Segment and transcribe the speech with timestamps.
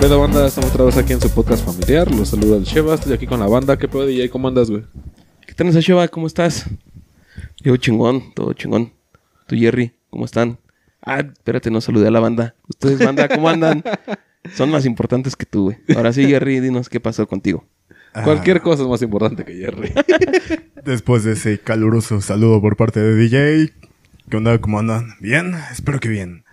[0.00, 2.10] Pedo banda, estamos otra vez aquí en su podcast familiar.
[2.10, 3.78] Los saluda el Sheva, estoy aquí con la banda.
[3.78, 4.30] ¿Qué pedo DJ?
[4.30, 4.82] ¿Cómo andas, güey?
[5.46, 6.08] ¿Qué tal, Sheva?
[6.08, 6.66] ¿Cómo estás?
[7.58, 8.92] Yo chingón, todo chingón.
[9.46, 10.58] Tú, Jerry, ¿cómo están?
[11.02, 12.54] Ah, espérate, no saludé a la banda.
[12.68, 13.84] Ustedes, banda, ¿cómo andan?
[14.54, 15.78] Son más importantes que tú, güey.
[15.94, 17.64] Ahora sí, Jerry, dinos qué pasó contigo.
[18.12, 19.92] Cualquier cosa es más importante que Jerry.
[20.84, 23.72] Después de ese caluroso saludo por parte de DJ,
[24.28, 24.60] ¿qué onda?
[24.60, 25.14] ¿Cómo andan?
[25.20, 25.54] ¿Bien?
[25.70, 26.44] Espero que bien.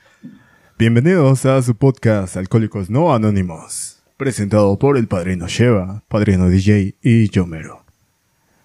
[0.77, 7.29] Bienvenidos a su podcast Alcohólicos No Anónimos, presentado por el padrino Sheva, padrino DJ y
[7.29, 7.83] Yomero.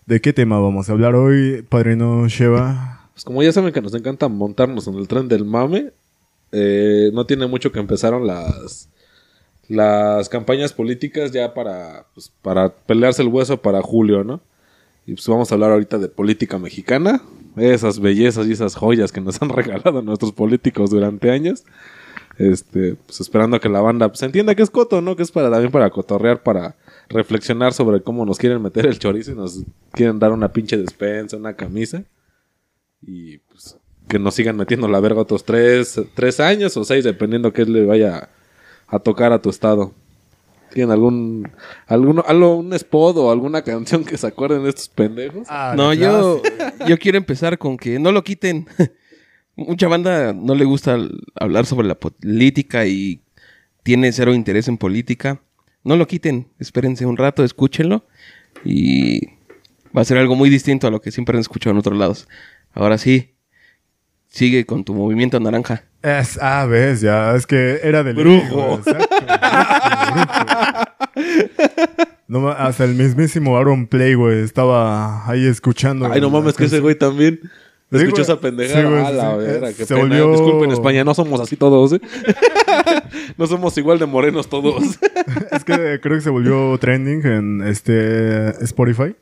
[0.05, 3.09] ¿De qué tema vamos a hablar hoy, padrino Sheva?
[3.15, 5.93] Pues como ya saben que nos encanta montarnos en el tren del mame,
[6.53, 8.91] eh, no tiene mucho que empezaron las
[9.73, 14.43] las campañas políticas ya para pues, para pelearse el hueso para julio, ¿no?
[15.07, 17.23] Y pues vamos a hablar ahorita de política mexicana,
[17.57, 21.65] esas bellezas y esas joyas que nos han regalado nuestros políticos durante años.
[22.39, 25.17] Este, pues esperando que la banda pues, entienda que es coto, ¿no?
[25.17, 26.77] Que es para también para cotorrear, para
[27.09, 29.63] reflexionar sobre cómo nos quieren meter el chorizo y nos
[29.93, 32.05] quieren dar una pinche despensa, una camisa.
[33.01, 33.77] Y pues
[34.09, 37.87] que nos sigan metiendo la verga otros tres, tres años o seis, dependiendo que le
[37.87, 38.29] vaya
[38.93, 39.93] a tocar a tu estado.
[40.73, 41.51] ¿Tienen algún,
[41.87, 45.47] alguno, algo, un spot o alguna canción que se acuerden de estos pendejos?
[45.51, 46.41] Ah, no, yo,
[46.87, 48.67] yo quiero empezar con que no lo quiten.
[49.57, 50.99] Mucha banda no le gusta
[51.35, 53.21] hablar sobre la política y
[53.83, 55.43] tiene cero interés en política.
[55.85, 58.07] No lo quiten, espérense un rato, escúchenlo
[58.65, 59.27] y
[59.97, 62.29] va a ser algo muy distinto a lo que siempre han escuchado en otros lados.
[62.73, 63.35] Ahora sí,
[64.33, 65.85] sigue con tu movimiento naranja.
[66.03, 68.81] Es, ah, ves, ya, es que era del Brujo.
[68.85, 70.83] exacto, brujo.
[72.29, 76.11] No, hasta el mismísimo Aaron Play, güey, estaba ahí escuchando.
[76.11, 77.41] Ay, no mames, que ese güey también.
[77.43, 79.11] Sí, Escuchó esa pendejada.
[79.11, 79.37] Sí, la sí.
[79.37, 80.07] verga, Eh, qué se pena.
[80.07, 82.01] volvió- Disculpen, España, no somos así todos, ¿eh?
[83.37, 84.83] no somos igual de morenos todos.
[85.53, 89.15] Es que creo que se volvió trending en este Spotify.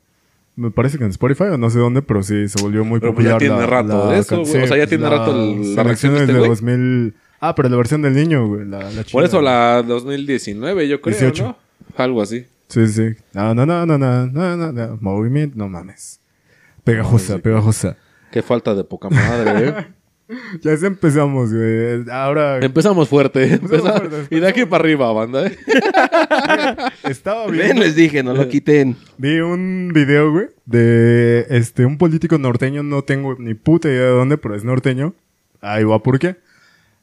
[0.61, 3.15] Me parece que en Spotify o no sé dónde, pero sí se volvió muy Pero
[3.15, 3.57] pues ya popular.
[3.57, 4.63] tiene rato de eso, güey.
[4.65, 6.51] O sea, ya tiene rato el- la reacción de es este de güey.
[6.51, 7.15] 2000.
[7.41, 8.67] Ah, pero la versión del niño, güey.
[8.67, 11.45] La, la Por eso la 2019, yo creo, 18.
[11.45, 11.57] ¿no?
[11.97, 12.45] Algo así.
[12.69, 13.09] Sí, sí.
[13.33, 14.99] No, no, no, no, no, no, no, no.
[15.01, 16.21] Movimiento, no mames.
[16.85, 17.97] Pegajosa, pegajosa.
[18.31, 19.87] Qué falta de poca madre, ¿eh?
[20.63, 22.05] Ya sí empezamos, güey.
[22.11, 23.43] Ahora Empezamos fuerte.
[23.55, 25.57] Empezamos empezamos- fuerte, y de aquí para arriba, banda, ¿eh?
[27.09, 27.83] estaba Ven, viendo.
[27.83, 28.97] les dije, no lo quiten.
[29.19, 34.11] Vi un video, güey, de este, un político norteño, no tengo ni puta idea de
[34.11, 35.15] dónde, pero es norteño.
[35.61, 36.37] Ahí va, ¿por qué?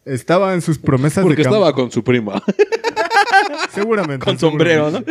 [0.06, 2.42] Estaba en sus promesas Porque de cam- estaba con su prima.
[3.72, 4.24] Seguramente.
[4.26, 5.04] Con sombrero, ¿no?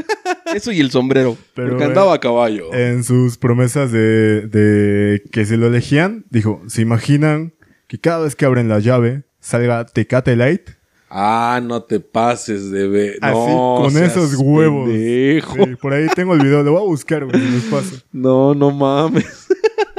[0.54, 1.36] Eso y el sombrero.
[1.54, 2.72] Pero, porque eh, andaba a caballo.
[2.72, 7.52] En sus promesas de, de que se lo elegían, dijo, ¿se imaginan
[7.86, 10.70] que cada vez que abren la llave salga Tecate Light?
[11.08, 13.18] Ah, no te pases de ver.
[13.20, 14.88] Así, no, con esos huevos.
[14.88, 15.54] pendejo.
[15.64, 17.96] Sí, por ahí tengo el video, lo voy a buscar, güey, si los paso.
[18.12, 19.46] No, no mames.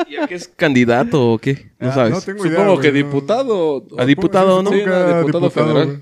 [0.10, 1.72] ¿Y a qué es candidato o qué?
[1.80, 2.12] No Ah, sabes.
[2.14, 3.08] no tengo idea, Supongo güey, que no.
[3.08, 3.86] diputado.
[3.98, 4.70] A diputado, ¿no?
[4.72, 5.86] Sí, no, diputado federal.
[5.86, 5.98] güey.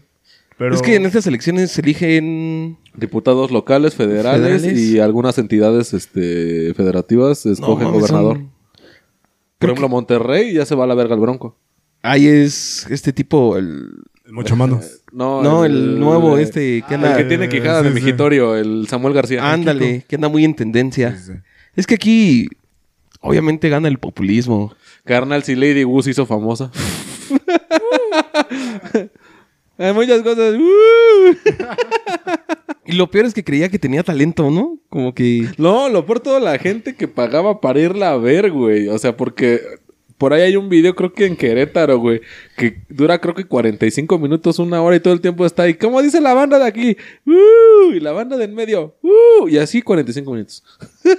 [0.57, 2.78] Pero Es que en estas elecciones se eligen...
[2.96, 4.79] Diputados locales, federales, Federales.
[4.81, 8.38] y algunas entidades este, federativas escogen mames, gobernador.
[8.38, 8.52] son-
[9.59, 11.57] Por ejemplo, Monterrey ya se va a la verga el bronco.
[12.05, 13.89] Ahí es este tipo, el...
[14.29, 15.01] mucho manos.
[15.11, 17.17] No, No, el nuevo este que El anda...
[17.17, 17.99] que tiene quijada Sí, de sí.
[18.01, 19.51] migitorio, el Samuel García.
[19.51, 21.17] Ándale, que anda muy en tendencia.
[21.17, 21.39] Sí, sí.
[21.75, 22.47] Es que aquí,
[23.21, 24.73] obviamente, gana el populismo.
[25.03, 26.71] Carnal, si Lady Wu se hizo famosa.
[29.77, 30.55] Hay muchas cosas.
[30.55, 31.35] ¡uh!
[32.87, 34.77] Y lo peor es que creía que tenía talento, ¿no?
[34.89, 35.49] Como que...
[35.57, 38.89] No, lo por toda la gente que pagaba para irla a ver, güey.
[38.89, 39.59] O sea, porque
[40.18, 42.22] por ahí hay un video, creo que en Querétaro, güey,
[42.58, 45.74] que dura creo que 45 minutos, una hora y todo el tiempo está ahí.
[45.74, 46.98] ¿Cómo dice la banda de aquí?
[47.26, 47.92] ¡Uh!
[47.94, 48.96] Y la banda de en medio.
[49.02, 49.50] ¡Uh!
[49.50, 50.64] Y así 45 minutos.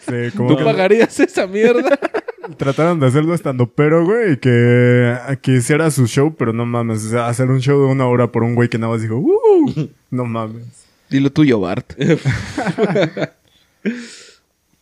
[0.00, 1.98] Sí, como ¿Tú que pagarías esa mierda?
[2.56, 7.10] trataron de hacerlo estando pero, güey, que, que hiciera su show, pero no mames, o
[7.10, 9.88] sea, hacer un show de una hora por un güey que nada más dijo, "Uh",
[10.10, 10.64] no mames.
[11.10, 11.92] Dilo tuyo, Bart.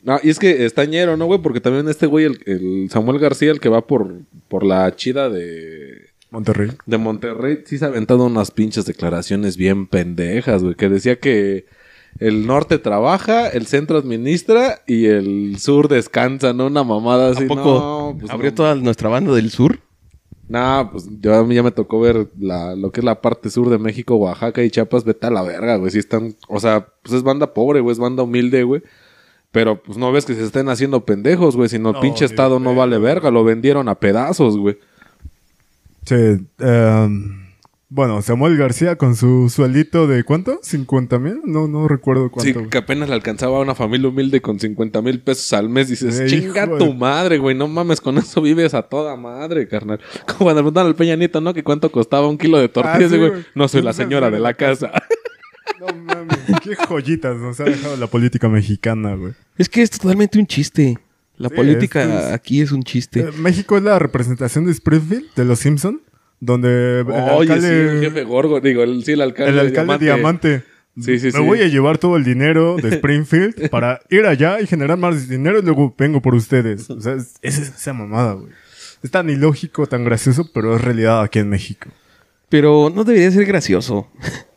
[0.06, 1.40] No, y es que está ñero, ¿no, güey?
[1.40, 5.28] Porque también este güey, el, el Samuel García, el que va por, por la chida
[5.28, 6.70] de, Monterrey.
[6.86, 10.76] de Monterrey, sí se ha aventado unas pinches declaraciones bien pendejas, güey.
[10.76, 11.66] Que decía que
[12.20, 16.66] el norte trabaja, el centro administra y el sur descansa, ¿no?
[16.68, 17.42] Una mamada así.
[17.42, 18.54] ¿A poco no, pues abrió no.
[18.54, 19.80] toda nuestra banda del sur?
[20.48, 23.50] Nah, pues yo, a mí ya me tocó ver la, lo que es la parte
[23.50, 25.90] sur de México, Oaxaca y Chiapas, vete a la verga, güey.
[25.90, 28.82] Sí están, o sea, pues es banda pobre, güey, es banda humilde, güey.
[29.56, 31.70] Pero pues no ves que se estén haciendo pendejos, güey.
[31.70, 33.30] Sino el No, pinche estado no vale verga.
[33.30, 34.76] Lo vendieron a pedazos, güey.
[36.04, 36.14] Sí,
[36.58, 37.46] em,
[37.88, 40.60] bueno, Samuel García con su sueldito de ¿cuánto?
[40.62, 41.40] ¿50 mil?
[41.46, 42.68] No, no recuerdo Sí, cuánto.
[42.70, 45.88] que apenas le alcanzaba a una familia humilde con 50 mil pesos al mes.
[45.88, 47.56] Dices, Eh, chinga de- tu madre, güey.
[47.56, 50.00] No mames, con eso vives a toda madre, carnal.
[50.26, 51.54] Como cuando le preguntaron al Peña Nieto, ¿no?
[51.54, 53.04] Que cuánto costaba un kilo de tortillas.
[53.04, 53.30] Ah, sí, güey.
[53.30, 53.44] güey.
[53.54, 54.92] No soy la señora de la casa.
[55.80, 59.32] No mames, qué joyitas nos ha dejado la política mexicana, güey.
[59.58, 60.98] Es que es totalmente un chiste.
[61.36, 63.20] La Sí, política es- aquí es un chiste.
[63.20, 66.00] Eh, México es la representación de Springfield, de los Simpson,
[66.40, 68.60] donde el Oye, alcalde, sí, el jefe Gorgo.
[68.60, 69.52] Digo, el, sí, el alcalde.
[69.52, 70.62] el alcalde Diamante.
[70.98, 71.38] Sí, sí, Me sí.
[71.40, 75.58] voy a llevar todo el dinero de Springfield para ir allá y generar más dinero
[75.58, 76.88] y luego vengo por ustedes.
[76.88, 78.50] O sea, es, es esa mamada, güey.
[79.02, 81.90] Es tan ilógico, tan gracioso, pero es realidad aquí en México.
[82.48, 84.08] Pero no debería ser gracioso.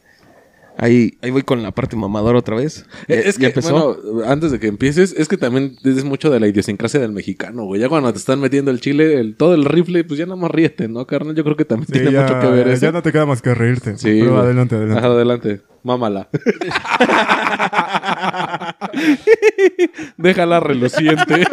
[0.79, 2.85] ahí, ahí voy con la parte mamadora otra vez.
[3.07, 3.95] Ya- Eh, Es que, empezó.
[4.01, 7.65] bueno, antes de que empieces, es que también es mucho de la idiosincrasia del mexicano,
[7.65, 7.81] güey.
[7.81, 10.51] Ya cuando te están metiendo el chile, el, todo el rifle, pues ya nada más
[10.51, 11.35] ríete, ¿no, carnal?
[11.35, 12.81] Yo creo que también Sí, tiene ya, mucho que ver eso.
[12.85, 13.97] ya no te queda más que reírte.
[13.97, 14.43] Sí, pero güey.
[14.45, 14.99] adelante, adelante.
[14.99, 15.61] Ajá, adelante.
[15.83, 16.29] Mámala.
[20.17, 21.45] Déjala reluciente.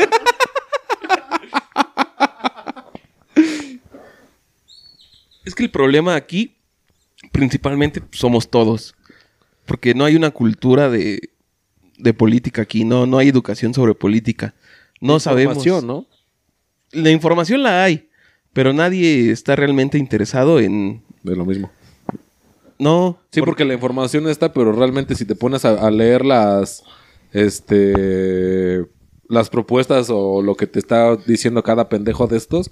[5.45, 6.57] Es que el problema aquí,
[7.33, 8.95] principalmente, somos todos.
[9.67, 11.31] Porque no hay una cultura de,
[11.99, 14.55] de política aquí, no, no hay educación sobre política.
[15.01, 15.57] No sabemos.
[15.57, 16.07] Información, ¿no?
[16.93, 18.09] La información la hay,
[18.53, 21.03] pero nadie está realmente interesado en...
[21.23, 21.71] De lo mismo.
[22.79, 23.19] No.
[23.33, 26.85] Sí, porque la información está, pero realmente si te pones a, a leer las,
[27.33, 28.87] este,
[29.29, 32.71] las propuestas o lo que te está diciendo cada pendejo de estos,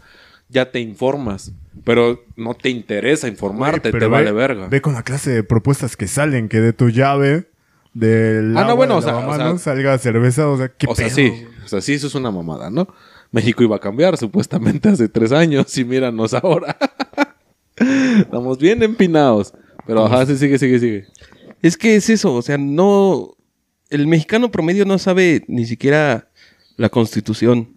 [0.55, 1.53] ya te informas.
[1.85, 4.69] Pero no te interesa informarte, te vale ve, verga.
[4.69, 7.51] Ve con la clase de propuestas que salen, que de tu llave,
[7.93, 10.87] del Ah, no, bueno, de o sea, lavamanos, o sea- salga cerveza, o sea, qué
[10.89, 11.33] o sea, pedo, sí,
[11.65, 12.89] o sea, sí, eso es una mamada, ¿no?
[13.33, 16.77] México iba a cambiar supuestamente hace tres años y míranos ahora.
[17.77, 19.53] Estamos bien empinados.
[19.87, 21.07] Pero ajá, sí, sigue, sigue, sigue.
[21.61, 23.37] Es que es eso, o sea, no...
[23.91, 26.29] El mexicano promedio no sabe ni siquiera
[26.77, 27.77] la constitución.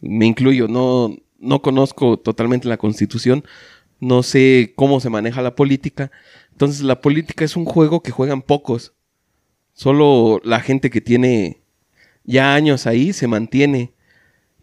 [0.00, 3.44] Me incluyo, no, no conozco totalmente la constitución,
[4.00, 6.10] no sé cómo se maneja la política.
[6.52, 8.92] Entonces la política es un juego que juegan pocos.
[9.72, 11.60] Solo la gente que tiene
[12.24, 13.92] ya años ahí se mantiene.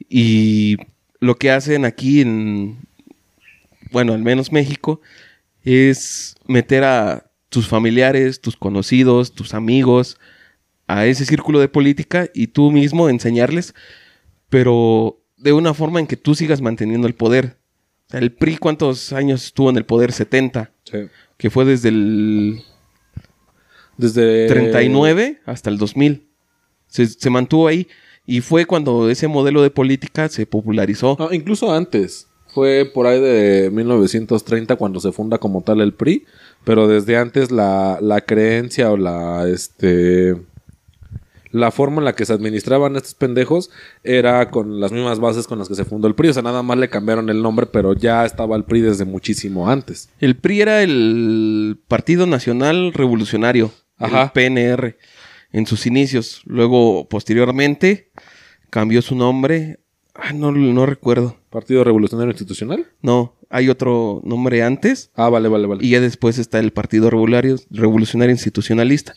[0.10, 0.78] Y
[1.20, 2.80] lo que hacen aquí en,
[3.92, 5.02] bueno, al menos México,
[5.64, 10.18] es meter a tus familiares, tus conocidos, tus amigos
[10.88, 13.76] a ese círculo de política y tú mismo enseñarles,
[14.50, 17.58] pero de una forma en que tú sigas manteniendo el poder.
[18.08, 20.12] O sea, el PRI, ¿cuántos años estuvo en el poder?
[20.12, 20.98] 70, Sí.
[21.38, 22.62] que fue desde el
[23.98, 26.28] Desde 39 hasta el 2000.
[26.88, 27.88] Se, se mantuvo ahí
[28.26, 31.16] y fue cuando ese modelo de política se popularizó.
[31.20, 32.28] No, incluso antes.
[32.48, 36.26] Fue por ahí de 1930 cuando se funda como tal el PRI.
[36.66, 40.36] Pero desde antes la, la creencia o la este
[41.52, 43.70] la forma en la que se administraban estos pendejos
[44.04, 46.30] era con las mismas bases con las que se fundó el PRI.
[46.30, 49.70] O sea, nada más le cambiaron el nombre, pero ya estaba el PRI desde muchísimo
[49.70, 50.10] antes.
[50.20, 54.24] El PRI era el Partido Nacional Revolucionario, Ajá.
[54.24, 54.98] el PNR,
[55.52, 56.42] en sus inicios.
[56.46, 58.12] Luego, posteriormente,
[58.70, 59.80] cambió su nombre.
[60.16, 61.38] Ah, no, no recuerdo.
[61.50, 62.88] ¿Partido Revolucionario Institucional?
[63.02, 65.12] No, hay otro nombre antes.
[65.16, 65.86] Ah, vale, vale, vale.
[65.86, 69.14] Y ya después está el Partido Revolucionario, Revolucionario Institucionalista,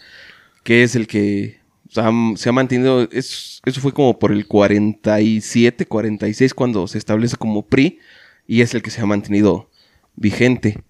[0.64, 1.60] que es el que
[1.94, 3.08] sea, se ha mantenido.
[3.12, 7.98] es- eso fue como por el 47, 46, cuando se establece como PRI,
[8.46, 9.70] y es el que se ha mantenido
[10.16, 10.82] vigente.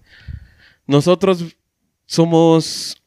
[0.87, 1.55] Nosotros
[2.05, 3.01] somos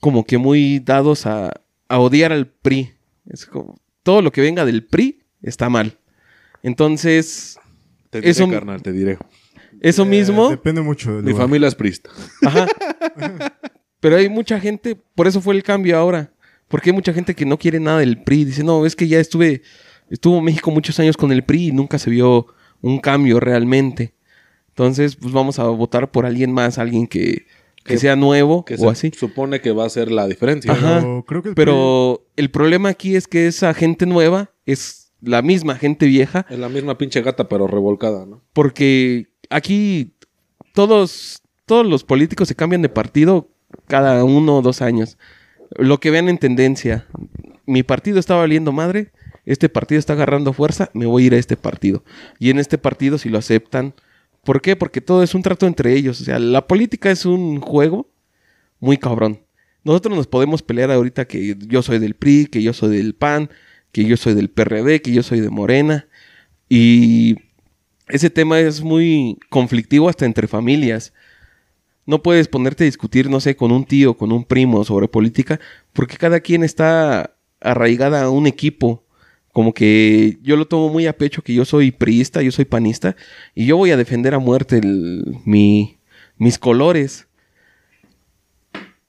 [0.00, 1.52] como que muy dados a,
[1.88, 2.92] a odiar al PRI.
[3.28, 5.98] Es como, todo lo que venga del PRI está mal.
[6.62, 7.58] Entonces,
[8.10, 9.18] te diré, eso- carnal, te diré.
[9.80, 10.50] eso Eh, mismo.
[10.50, 11.46] Depende mucho del Mi lugar.
[11.46, 12.10] familia es prista.
[12.44, 12.66] Ajá.
[14.00, 16.32] Pero hay mucha gente, por eso fue el cambio ahora.
[16.72, 18.46] Porque hay mucha gente que no quiere nada del PRI.
[18.46, 19.62] Dice, no, es que ya estuve,
[20.10, 22.46] estuvo México muchos años con el PRI y nunca se vio
[22.80, 24.14] un cambio realmente.
[24.70, 27.46] Entonces, pues vamos a votar por alguien más, alguien que,
[27.84, 29.10] que Que- sea nuevo Que o se así.
[29.16, 30.72] supone que va a ser la diferencia.
[30.72, 31.00] Ajá.
[31.00, 35.42] Pero creo que el Pero el problema aquí es que esa gente nueva es la
[35.42, 36.46] misma gente vieja.
[36.50, 38.42] Es la misma pinche gata, pero revolcada, ¿no?
[38.54, 40.14] Porque aquí
[40.72, 43.50] todos, todos los políticos se cambian de partido
[43.86, 45.18] cada uno o dos años.
[45.76, 47.06] Lo que vean en tendencia.
[47.66, 49.12] Mi partido está valiendo madre,
[49.44, 52.04] este partido está agarrando fuerza, me voy a ir a este partido.
[52.38, 53.94] Y en este partido si lo aceptan.
[54.44, 54.74] ¿Por qué?
[54.76, 56.20] Porque todo es un trato entre ellos.
[56.20, 58.10] O sea, la política es un juego
[58.80, 59.40] muy cabrón.
[59.84, 63.50] Nosotros nos podemos pelear ahorita que yo soy del PRI, que yo soy del PAN,
[63.92, 66.06] que yo soy del PRD, que yo soy de Morena.
[66.68, 67.36] Y
[68.08, 71.12] ese tema es muy conflictivo hasta entre familias.
[72.04, 75.60] No puedes ponerte a discutir, no sé, con un tío, con un primo sobre política,
[75.92, 79.04] porque cada quien está arraigada a un equipo.
[79.52, 83.16] Como que yo lo tomo muy a pecho que yo soy priista, yo soy panista,
[83.54, 84.80] y yo voy a defender a muerte
[85.44, 85.98] mi,
[86.38, 87.28] mis colores.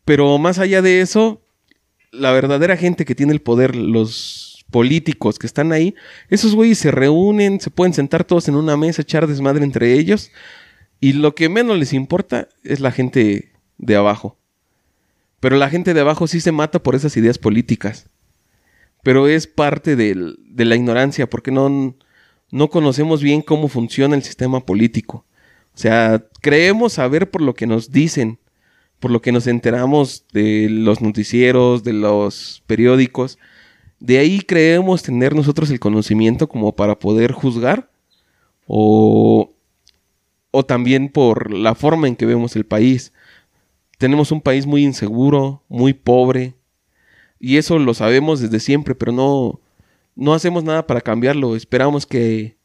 [0.06, 1.42] Pero más allá de eso,
[2.12, 5.96] la verdadera gente que tiene el poder, los políticos que están ahí,
[6.30, 10.32] esos güeyes se reúnen, se pueden sentar todos en una mesa, echar desmadre entre ellos,
[11.04, 14.38] y lo que menos les importa es la gente de abajo.
[15.40, 18.08] Pero la gente de abajo sí se mata por esas ideas políticas.
[19.04, 21.96] Pero es parte del- de la ignorancia, porque no,
[22.52, 25.26] no conocemos bien cómo funciona el sistema político.
[25.76, 28.38] O sea, creemos saber por lo que nos dicen,
[29.02, 33.38] por lo que nos enteramos de los noticieros, de los periódicos.
[34.00, 37.90] De ahí creemos tener nosotros el conocimiento como para poder juzgar
[38.68, 39.52] o,
[40.56, 43.12] o también por la forma en que vemos el país.
[43.98, 46.54] Tenemos un país muy inseguro, muy pobre,
[47.40, 49.60] y eso lo sabemos desde siempre, pero no,
[50.16, 51.58] no hacemos nada para cambiarlo.
[51.58, 52.56] Esperamos que,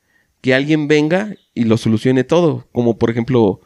[0.40, 3.60] que alguien venga y lo solucione todo, como por ejemplo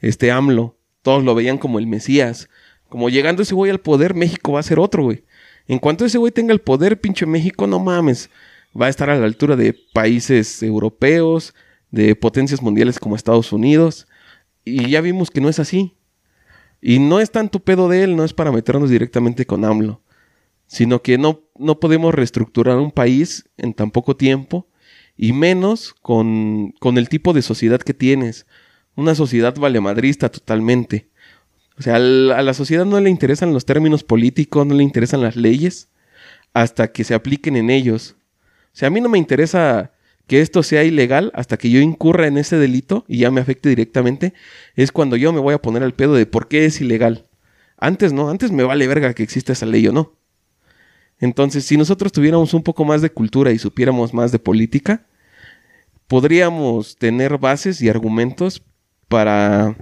[0.00, 0.74] este AMLO.
[1.02, 2.48] Todos lo veían como el Mesías.
[2.88, 5.22] Como llegando ese güey al poder, México va a ser otro, güey.
[5.68, 8.30] En cuanto ese güey tenga el poder, pinche México, no mames.
[8.74, 11.54] Va a estar a la altura de países europeos,
[11.90, 14.06] de potencias mundiales como Estados Unidos.
[14.64, 15.96] Y ya vimos que no es así.
[16.80, 20.02] Y no es tanto pedo de él, no es para meternos directamente con AMLO.
[20.66, 24.68] Sino que no, no podemos reestructurar un país en tan poco tiempo.
[25.16, 28.46] Y menos con, con el tipo de sociedad que tienes.
[28.94, 31.10] Una sociedad valemadrista totalmente.
[31.78, 35.36] O sea, a la sociedad no le interesan los términos políticos, no le interesan las
[35.36, 35.90] leyes,
[36.54, 38.16] hasta que se apliquen en ellos.
[38.72, 39.92] O sea, a mí no me interesa
[40.26, 43.68] que esto sea ilegal hasta que yo incurra en ese delito y ya me afecte
[43.68, 44.34] directamente.
[44.74, 47.26] Es cuando yo me voy a poner al pedo de por qué es ilegal.
[47.78, 50.14] Antes no, antes me vale verga que exista esa ley o no.
[51.18, 55.06] Entonces, si nosotros tuviéramos un poco más de cultura y supiéramos más de política,
[56.08, 58.62] podríamos tener bases y argumentos
[59.08, 59.76] para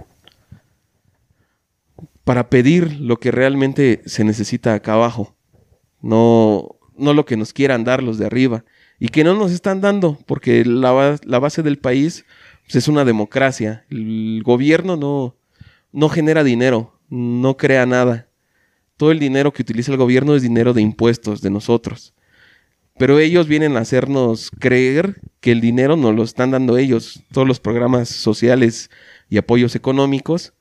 [2.25, 5.35] para pedir lo que realmente se necesita acá abajo.
[6.01, 8.65] No, no lo que nos quieran dar los de arriba.
[8.99, 12.25] Y que no nos están dando, porque la, ba- la base del país
[12.63, 13.85] pues, es una democracia.
[13.89, 15.35] El gobierno no,
[15.91, 18.29] no genera dinero, no crea nada.
[18.97, 22.13] Todo el dinero que utiliza el gobierno es dinero de impuestos de nosotros.
[22.97, 27.45] Pero ellos vienen a hacernos creer que el dinero nos lo están dando ellos, todos
[27.45, 28.89] los programas sociales
[29.29, 30.53] y apoyos económicos,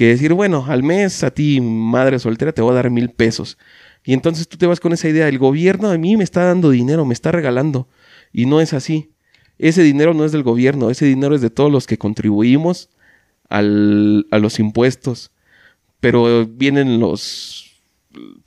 [0.00, 3.58] que decir, bueno, al mes a ti, madre soltera, te voy a dar mil pesos.
[4.02, 6.70] Y entonces tú te vas con esa idea, el gobierno a mí me está dando
[6.70, 7.86] dinero, me está regalando.
[8.32, 9.10] Y no es así.
[9.58, 12.88] Ese dinero no es del gobierno, ese dinero es de todos los que contribuimos
[13.50, 15.32] al- a los impuestos.
[16.00, 17.70] Pero vienen los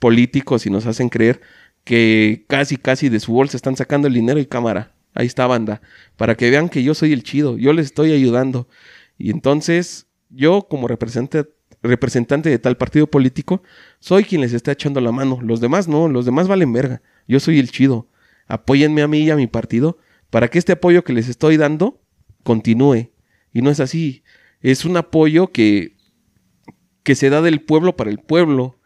[0.00, 1.40] políticos y nos hacen creer
[1.84, 4.90] que casi, casi de su bolsa están sacando el dinero y cámara.
[5.14, 5.82] Ahí está banda.
[6.16, 8.66] Para que vean que yo soy el chido, yo les estoy ayudando.
[9.18, 11.50] Y entonces yo como representante,
[11.82, 13.62] representante de tal partido político,
[14.00, 15.38] soy quien les está echando la mano.
[15.42, 17.02] Los demás no, los demás valen verga.
[17.26, 18.08] Yo soy el chido.
[18.46, 19.98] Apóyenme a mí y a mi partido
[20.30, 22.02] para que este apoyo que les estoy dando
[22.42, 23.10] continúe.
[23.52, 24.24] Y no es así.
[24.60, 25.96] Es un apoyo que,
[27.02, 28.78] que se da del pueblo para el pueblo.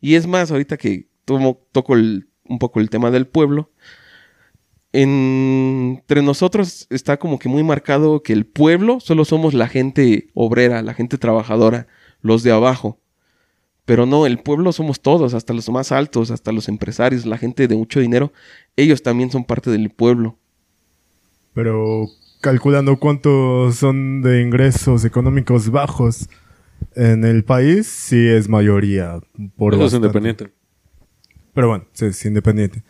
[0.00, 3.70] Y es más, ahorita que tomo, toco un poco el tema del pueblo,
[4.98, 10.80] entre nosotros está como que muy marcado que el pueblo solo somos la gente obrera,
[10.80, 11.86] la gente trabajadora,
[12.22, 12.98] los de abajo.
[13.84, 17.68] Pero no, el pueblo somos todos, hasta los más altos, hasta los empresarios, la gente
[17.68, 18.32] de mucho dinero,
[18.74, 20.38] ellos también son parte del pueblo.
[21.52, 22.06] Pero
[22.40, 26.26] calculando cuántos son de ingresos económicos bajos
[26.94, 29.20] en el país, sí es mayoría.
[29.56, 30.06] Por Eso es bastante.
[30.06, 30.52] independiente.
[31.52, 32.82] Pero bueno, sí, es independiente.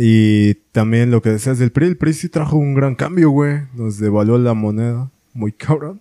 [0.00, 3.62] Y también lo que decías del PRI, el PRI sí trajo un gran cambio, güey.
[3.74, 5.10] Nos devaluó la moneda.
[5.34, 6.00] Muy cabrón.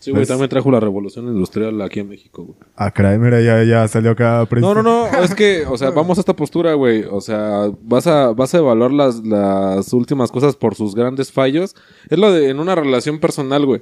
[0.00, 2.58] Sí, güey, Pues- también trajo la revolución industrial aquí en México, güey.
[2.74, 4.44] Ah, caray, mira, ya, ya salió acá.
[4.50, 4.60] PRI.
[4.60, 7.04] No, no, no, es que, o sea, vamos a esta postura, güey.
[7.08, 11.76] O sea, vas a, vas a evaluar las, las últimas cosas por sus grandes fallos.
[12.10, 13.80] Es lo de en una relación personal, güey.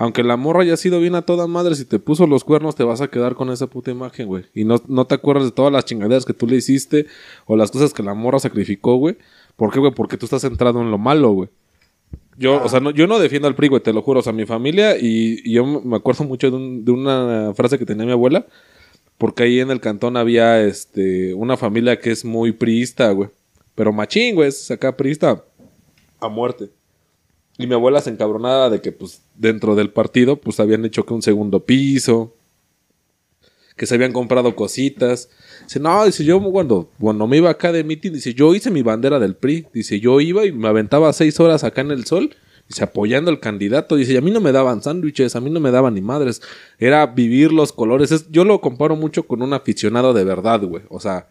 [0.00, 2.84] Aunque la morra haya sido bien a toda madre, si te puso los cuernos, te
[2.84, 4.44] vas a quedar con esa puta imagen, güey.
[4.54, 7.06] Y no, no te acuerdas de todas las chingaderas que tú le hiciste
[7.46, 9.16] o las cosas que la morra sacrificó, güey.
[9.56, 9.92] ¿Por qué, güey?
[9.92, 11.48] Porque tú estás centrado en lo malo, güey.
[12.36, 14.20] Yo, o sea, no, yo no defiendo al PRI, güey, te lo juro.
[14.20, 17.76] O sea, mi familia, y, y yo me acuerdo mucho de, un- de una frase
[17.76, 18.46] que tenía mi abuela,
[19.18, 23.30] porque ahí en el cantón había este una familia que es muy priista, güey.
[23.74, 25.42] Pero machín, güey, es acá priista
[26.20, 26.70] a muerte.
[27.58, 31.12] Y mi abuela se encabronada de que, pues, dentro del partido, pues, habían hecho que
[31.12, 32.34] un segundo piso,
[33.76, 35.28] que se habían comprado cositas.
[35.64, 38.82] Dice, no, dice, yo cuando, cuando me iba acá de meeting, dice, yo hice mi
[38.82, 39.66] bandera del PRI.
[39.74, 42.34] Dice, yo iba y me aventaba seis horas acá en el sol,
[42.68, 43.96] dice, apoyando al candidato.
[43.96, 46.40] Dice, y a mí no me daban sándwiches, a mí no me daban ni madres.
[46.78, 48.12] Era vivir los colores.
[48.12, 50.82] Es- yo lo comparo mucho con un aficionado de verdad, güey.
[50.90, 51.28] O sea,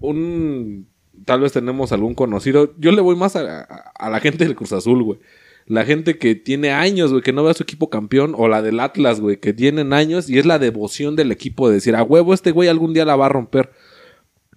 [0.00, 0.86] un
[1.28, 2.74] tal vez tenemos algún conocido.
[2.78, 5.18] Yo le voy más a, a- a la gente del Cruz Azul, güey.
[5.66, 8.34] La gente que tiene años, güey, que no ve a su equipo campeón.
[8.36, 10.30] O la del Atlas, güey, que tienen años.
[10.30, 13.16] Y es la devoción del equipo de decir, a huevo, este güey algún día la
[13.16, 13.70] va a romper.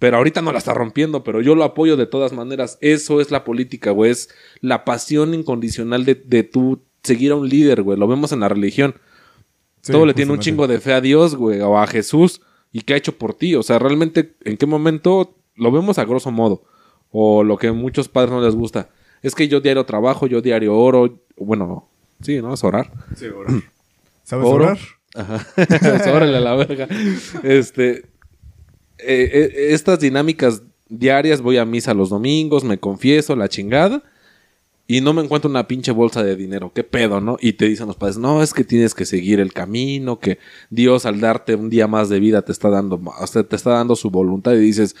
[0.00, 2.78] Pero ahorita no la está rompiendo, pero yo lo apoyo de todas maneras.
[2.80, 4.10] Eso es la política, güey.
[4.10, 7.98] Es la pasión incondicional de, de tú seguir a un líder, güey.
[7.98, 8.94] Lo vemos en la religión.
[9.82, 12.40] Sí, Todo le tiene un chingo de fe a Dios, güey, o a Jesús.
[12.72, 13.54] ¿Y qué ha hecho por ti?
[13.54, 16.62] O sea, realmente, ¿en qué momento lo vemos a grosso modo?
[17.10, 18.88] O lo que a muchos padres no les gusta.
[19.22, 21.18] Es que yo diario trabajo, yo diario oro.
[21.36, 21.88] Bueno, no.
[22.22, 22.54] Sí, ¿no?
[22.54, 22.90] Es orar.
[23.16, 23.54] Sí, orar.
[24.24, 24.64] ¿Sabes Oro.
[24.64, 24.78] orar?
[25.14, 25.46] Ajá.
[25.56, 26.88] Pues, órale a la verga.
[27.42, 27.98] Este.
[28.98, 34.02] eh, eh, estas dinámicas diarias, voy a misa los domingos, me confieso, la chingada.
[34.86, 36.72] Y no me encuentro una pinche bolsa de dinero.
[36.74, 37.36] ¿Qué pedo, no?
[37.40, 40.38] Y te dicen los padres, no, es que tienes que seguir el camino, que
[40.70, 43.56] Dios al darte un día más de vida te está dando, ma- o sea, te
[43.56, 44.52] está dando su voluntad.
[44.52, 44.96] Y dices,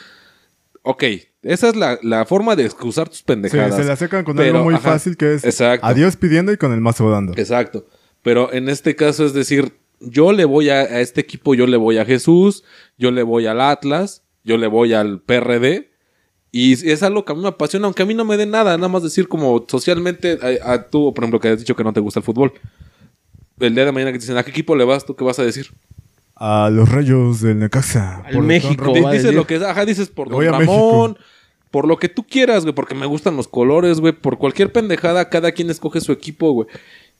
[0.82, 1.04] ok,
[1.42, 3.76] esa es la, la forma de excusar tus Sí, pendejadas.
[3.76, 5.86] se la sacan con Pero, algo muy ajá, fácil que es Exacto.
[5.86, 7.32] a Dios pidiendo y con el mazo dando.
[7.36, 7.86] Exacto.
[8.22, 11.76] Pero en este caso es decir, yo le voy a, a este equipo, yo le
[11.76, 12.64] voy a Jesús,
[12.98, 15.90] yo le voy al Atlas, yo le voy al PRD.
[16.54, 18.76] Y es algo que a mí me apasiona, aunque a mí no me dé nada,
[18.76, 21.92] nada más decir como socialmente, a, a tú, por ejemplo, que has dicho que no
[21.94, 22.52] te gusta el fútbol.
[23.58, 25.06] El día de mañana que te dicen, ¿a qué equipo le vas?
[25.06, 25.68] ¿Tú qué vas a decir?
[26.44, 28.24] A los rayos del Necaxa.
[28.26, 28.92] Al México.
[29.12, 31.16] Dices lo que es, ajá, dices por Don Ramón,
[31.70, 35.30] por lo que tú quieras, güey, porque me gustan los colores, güey, por cualquier pendejada,
[35.30, 36.66] cada quien escoge su equipo, güey.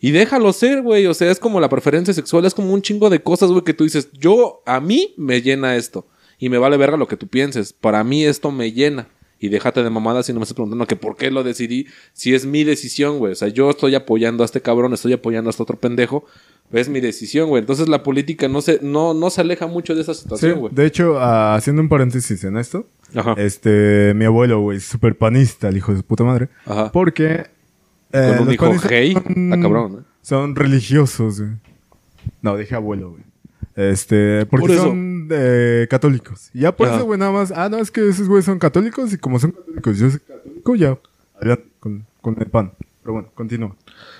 [0.01, 3.11] Y déjalo ser, güey, o sea, es como la preferencia sexual, es como un chingo
[3.11, 6.05] de cosas, güey, que tú dices, yo, a mí me llena esto,
[6.41, 9.07] y me vale verga lo que tú pienses, para mí esto me llena.
[9.43, 12.33] Y déjate de mamadas si no me estás preguntando que por qué lo decidí, si
[12.33, 13.33] es mi decisión, güey.
[13.33, 16.25] O sea, yo estoy apoyando a este cabrón, estoy apoyando a este otro pendejo,
[16.71, 17.61] es mi decisión, güey.
[17.61, 20.73] Entonces la política no se, no, no se aleja mucho de esa Sí, situación, güey.
[20.75, 23.35] de hecho, ah, haciendo un paréntesis en esto, Ajá.
[23.37, 26.49] este, mi abuelo, güey, súper panista, el hijo de su puta madre.
[26.65, 26.93] Ajá.
[26.93, 27.47] Porque...
[28.13, 30.05] eh, Con un hijo gay, está cabrón, ¿eh?
[30.23, 31.53] Son religiosos, güey.
[32.43, 33.23] No, dije abuelo, güey.
[33.75, 36.51] Este, porque Por son eh, católicos.
[36.53, 36.97] Y ya por Ajá.
[36.97, 37.53] eso, güey, nada más.
[37.53, 40.75] Ah, no, es que esos güeyes son católicos y como son católicos, yo soy católico,
[40.75, 40.99] ya.
[41.81, 42.73] Con, con el pan.
[43.03, 43.75] Pero bueno, continúa.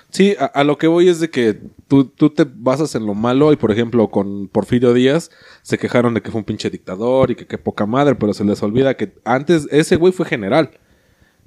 [0.09, 3.13] Sí, a, a lo que voy es de que tú, tú te basas en lo
[3.13, 7.31] malo y por ejemplo con Porfirio Díaz se quejaron de que fue un pinche dictador
[7.31, 10.71] y que qué poca madre, pero se les olvida que antes ese güey fue general.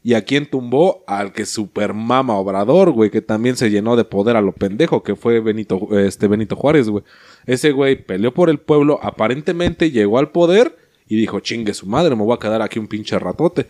[0.03, 4.05] Y a quien tumbó al que super mama Obrador, güey, que también se llenó de
[4.05, 7.03] poder a lo pendejo, que fue Benito, este Benito Juárez, güey.
[7.47, 10.77] Ese güey peleó por el pueblo, aparentemente llegó al poder
[11.09, 13.67] y dijo, chingue su madre, me voy a quedar aquí un pinche ratote.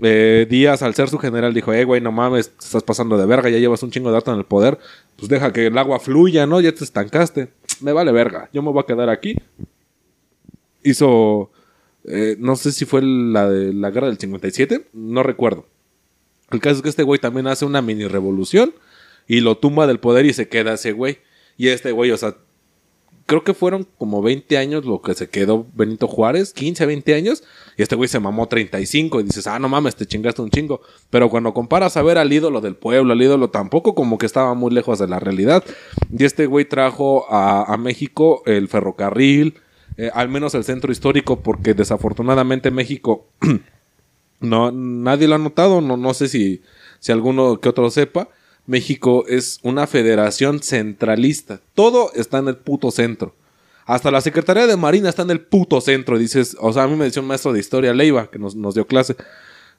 [0.00, 3.26] Eh, Díaz, al ser su general, dijo, eh, güey, no mames, te estás pasando de
[3.26, 4.78] verga, ya llevas un chingo de dato en el poder,
[5.16, 6.60] pues deja que el agua fluya, ¿no?
[6.60, 7.48] Ya te estancaste.
[7.80, 9.36] Me vale verga, yo me voy a quedar aquí.
[10.82, 11.50] Hizo,
[12.04, 15.66] eh, no sé si fue la de la guerra del 57, no recuerdo.
[16.50, 18.74] El caso es que este güey también hace una mini revolución
[19.26, 21.18] y lo tumba del poder y se queda ese güey.
[21.56, 22.36] Y este güey, o sea,
[23.26, 27.42] creo que fueron como 20 años lo que se quedó Benito Juárez, 15, 20 años,
[27.76, 30.80] y este güey se mamó 35 y dices, ah, no mames, te chingaste un chingo.
[31.10, 34.54] Pero cuando comparas a ver al ídolo del pueblo, al ídolo tampoco como que estaba
[34.54, 35.64] muy lejos de la realidad.
[36.16, 39.54] Y este güey trajo a, México el ferrocarril,
[39.96, 43.26] eh, al menos el centro histórico, porque desafortunadamente México
[44.40, 46.62] no, nadie lo ha notado, no, no sé si,
[47.00, 48.28] si alguno que otro sepa.
[48.66, 51.60] México es una federación centralista.
[51.74, 53.34] Todo está en el puto centro.
[53.86, 56.18] Hasta la Secretaría de Marina está en el puto centro.
[56.18, 58.74] Dices, o sea, a mí me decía un maestro de historia, Leiva, que nos, nos
[58.74, 59.16] dio clase.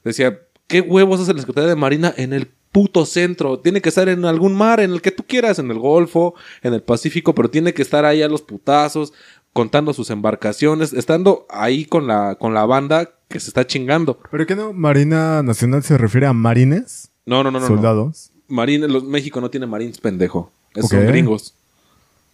[0.04, 3.58] Decía, ¿qué huevos hace la Secretaría de Marina en el puto centro?
[3.58, 6.72] Tiene que estar en algún mar, en el que tú quieras, en el Golfo, en
[6.72, 9.12] el Pacífico, pero tiene que estar ahí a los putazos,
[9.52, 14.20] contando sus embarcaciones, estando ahí con la, con la banda que se está chingando.
[14.30, 14.72] ¿Pero qué no?
[14.72, 17.10] ¿Marina Nacional se refiere a marines?
[17.24, 17.68] No, no, no, no.
[17.68, 18.12] no.
[18.48, 20.50] Marines, los, México no tiene marines, pendejo.
[20.74, 20.98] Esos Ok.
[20.98, 21.54] Son gringos.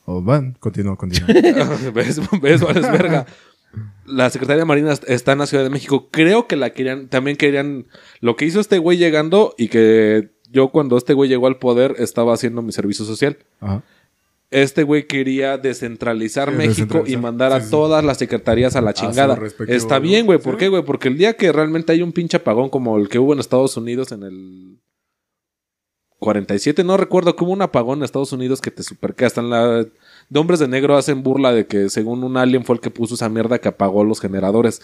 [0.05, 1.27] O van, continúa, continúa.
[1.95, 2.21] ¿Ves?
[2.41, 2.61] ¿Ves?
[2.61, 3.27] Vales verga.
[4.05, 6.09] La Secretaría de Marina está en la Ciudad de México.
[6.11, 7.87] Creo que la querían, también querían.
[8.21, 11.95] Lo que hizo este güey llegando y que yo cuando este güey llegó al poder
[11.99, 13.39] estaba haciendo mi servicio social.
[13.61, 13.83] Ajá.
[14.51, 17.71] este güey quería descentralizar México y mandar a Sí, sí.
[17.71, 19.39] todas las secretarías a la chingada.
[19.67, 20.39] Está bien, güey.
[20.41, 20.59] ¿Por Sí.
[20.59, 20.85] qué, güey?
[20.85, 23.75] Porque el día que realmente hay un pinche apagón como el que hubo en Estados
[23.79, 24.79] Unidos en el
[26.23, 29.51] 47, no recuerdo hubo un apagón en Estados Unidos que te super que hasta en
[29.51, 29.85] la
[30.31, 33.17] de hombres de negro hacen burla de que según un alien fue el que puso
[33.17, 34.81] esa mierda que apagó los generadores.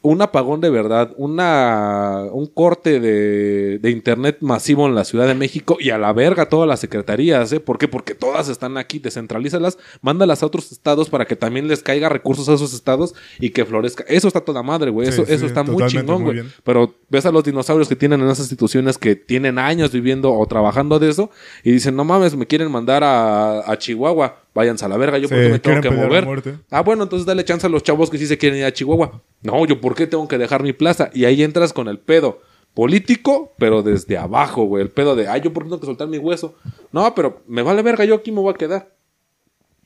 [0.00, 5.34] Un apagón de verdad, una un corte de, de internet masivo en la Ciudad de
[5.34, 7.60] México y a la verga todas las secretarías, ¿eh?
[7.60, 7.86] ¿Por qué?
[7.86, 12.48] Porque todas están aquí, descentralízalas, mándalas a otros estados para que también les caiga recursos
[12.48, 14.04] a esos estados y que florezca.
[14.08, 15.06] Eso está toda madre, güey.
[15.08, 16.42] Sí, Eso, sí, eso está muy chingón, güey.
[16.62, 20.46] Pero ves a los dinosaurios que tienen en esas instituciones que tienen años viviendo o
[20.46, 21.30] trabajando de eso
[21.62, 24.43] y dicen, no mames, me quieren mandar a, a Chihuahua.
[24.54, 26.24] Váyanse a la verga, yo Sí, qué me tengo que mover.
[26.70, 29.20] Ah, bueno, entonces dale chance a los chavos que sí se quieren ir a Chihuahua.
[29.42, 31.10] No, yo por qué tengo que dejar mi plaza.
[31.12, 32.40] Y ahí entras con el pedo
[32.74, 34.82] político, pero desde abajo, güey.
[34.82, 36.54] El pedo de, ay, yo por qué tengo que soltar mi hueso.
[36.92, 38.92] No, pero me vale verga, yo aquí me voy a quedar.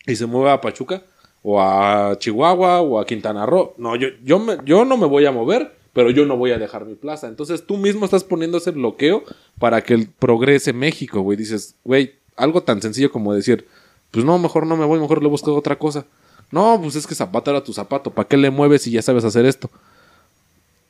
[0.06, 1.02] Y se mueve a Pachuca,
[1.42, 3.74] o a Chihuahua, o a Quintana Roo.
[3.78, 6.58] No, yo, yo, me- yo no me voy a mover, pero yo no voy a
[6.58, 7.28] dejar mi plaza.
[7.28, 9.24] Entonces tú mismo estás poniendo ese bloqueo
[9.58, 11.36] para que el- progrese México, güey.
[11.38, 13.66] Dices, güey, algo tan sencillo como decir,
[14.10, 16.04] pues no, mejor no me voy, mejor le busco otra cosa.
[16.50, 18.10] No, pues es que zapato era tu zapato.
[18.10, 19.70] ¿Para qué le mueves si ya sabes hacer esto?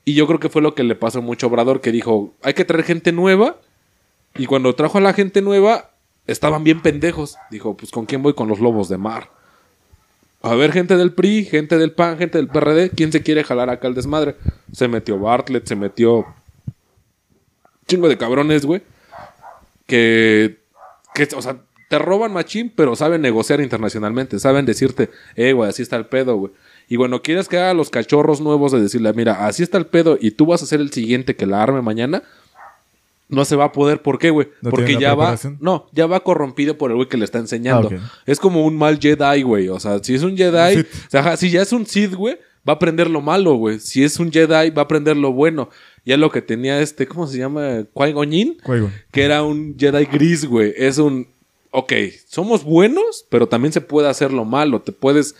[0.05, 2.55] Y yo creo que fue lo que le pasó mucho a Obrador, que dijo, hay
[2.55, 3.57] que traer gente nueva.
[4.37, 5.91] Y cuando trajo a la gente nueva,
[6.27, 7.37] estaban bien pendejos.
[7.51, 8.35] Dijo, pues ¿con quién voy?
[8.35, 9.31] Con los lobos de mar.
[10.41, 13.71] A ver, gente del PRI, gente del PAN, gente del PRD, ¿quién se quiere jalar
[13.71, 14.37] acá al desmadre?
[14.73, 16.27] Se metió Bartlett, se metió
[17.89, 18.83] chingo de cabrones, güey.
[19.87, 20.61] Que,
[21.15, 24.39] que, o sea, te roban machín, pero saben negociar internacionalmente.
[24.39, 26.53] Saben decirte, eh, güey, así está el pedo, güey.
[26.89, 30.19] Y bueno, quieres que haga los cachorros nuevos de decirle, mira, así está el pedo
[30.21, 32.23] y tú vas a ser el siguiente que la arme mañana.
[33.31, 34.49] No se va a poder, ¿por qué, güey?
[34.63, 37.91] ¿No Porque ya va, no, ya va corrompido por el güey que le está enseñando.
[37.93, 38.11] Ah.
[38.25, 39.69] Es como un mal Jedi, güey.
[39.69, 42.73] O sea, si es un Jedi, o sea, si ya es un Sith, güey, va
[42.73, 43.81] a aprender lo malo, güey.
[43.81, 45.69] Si es un Jedi, va a aprender lo bueno.
[46.07, 47.85] Ya lo que tenía este, ¿cómo se llama?
[47.95, 48.89] Qui-Gon.
[49.11, 50.73] que era un Jedi gris, güey.
[50.75, 51.29] Es un,
[51.71, 51.93] ok,
[52.27, 54.81] somos buenos, pero también se puede hacer lo malo.
[54.81, 55.35] Te puedes,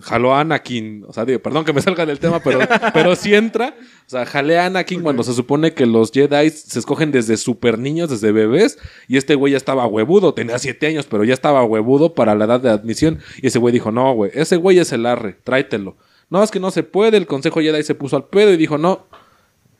[0.00, 2.60] jaló a Anakin, o sea, digo, perdón que me salga del tema, pero,
[2.92, 3.76] pero sí entra.
[4.06, 7.78] O sea, jalé a Anakin cuando se supone que los Jedi se escogen desde super
[7.78, 11.64] niños, desde bebés, y este güey ya estaba huevudo, tenía siete años, pero ya estaba
[11.64, 13.20] huevudo para la edad de admisión.
[13.42, 15.96] Y ese güey dijo, no, güey, ese güey es el arre, tráetelo.
[16.28, 18.78] No, es que no se puede, el Consejo Jedi se puso al pedo y dijo,
[18.78, 19.06] no,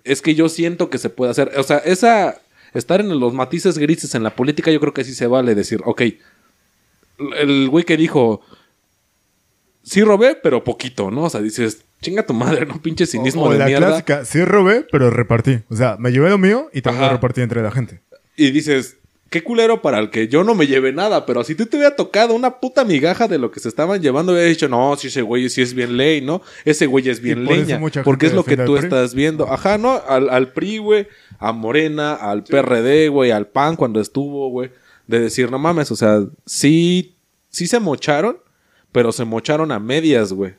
[0.07, 1.53] es que yo siento que se puede hacer.
[1.59, 2.41] O sea, esa.
[2.77, 5.81] Estar en los matices grises en la política, yo creo que sí se vale decir,
[5.85, 6.03] ok.
[7.39, 8.43] El güey que dijo.
[9.83, 11.25] Sí robé, pero poquito, ¿no?
[11.25, 12.83] O sea, dices, chinga tu madre, ¿no?
[12.83, 13.87] Pinche cinismo o de la mierda.
[13.87, 15.61] clásica, sí robé, pero repartí.
[15.69, 18.03] O sea, me llevé lo mío y también lo repartí entre la gente.
[18.37, 18.99] Y dices,
[19.31, 21.97] qué culero para el que yo no me lleve nada, pero si tú te hubiera
[21.97, 25.23] tocado una puta migaja de lo que se estaban llevando, hubiera dicho, no, si ese
[25.23, 26.43] güey sí es bien ley, ¿no?
[26.65, 27.81] Ese güey es bien por leña.
[28.05, 29.51] Porque es lo que tú estás viendo.
[29.53, 30.01] Ajá, ¿no?
[30.07, 31.09] Al, al PRI, güey,
[31.39, 34.71] a Morena, al PRD, güey, al PAN cuando estuvo, güey.
[35.07, 37.17] De decir, no mames, o sea, sí,
[37.49, 38.39] sí se mocharon,
[38.93, 40.55] pero se mocharon a medias, güey.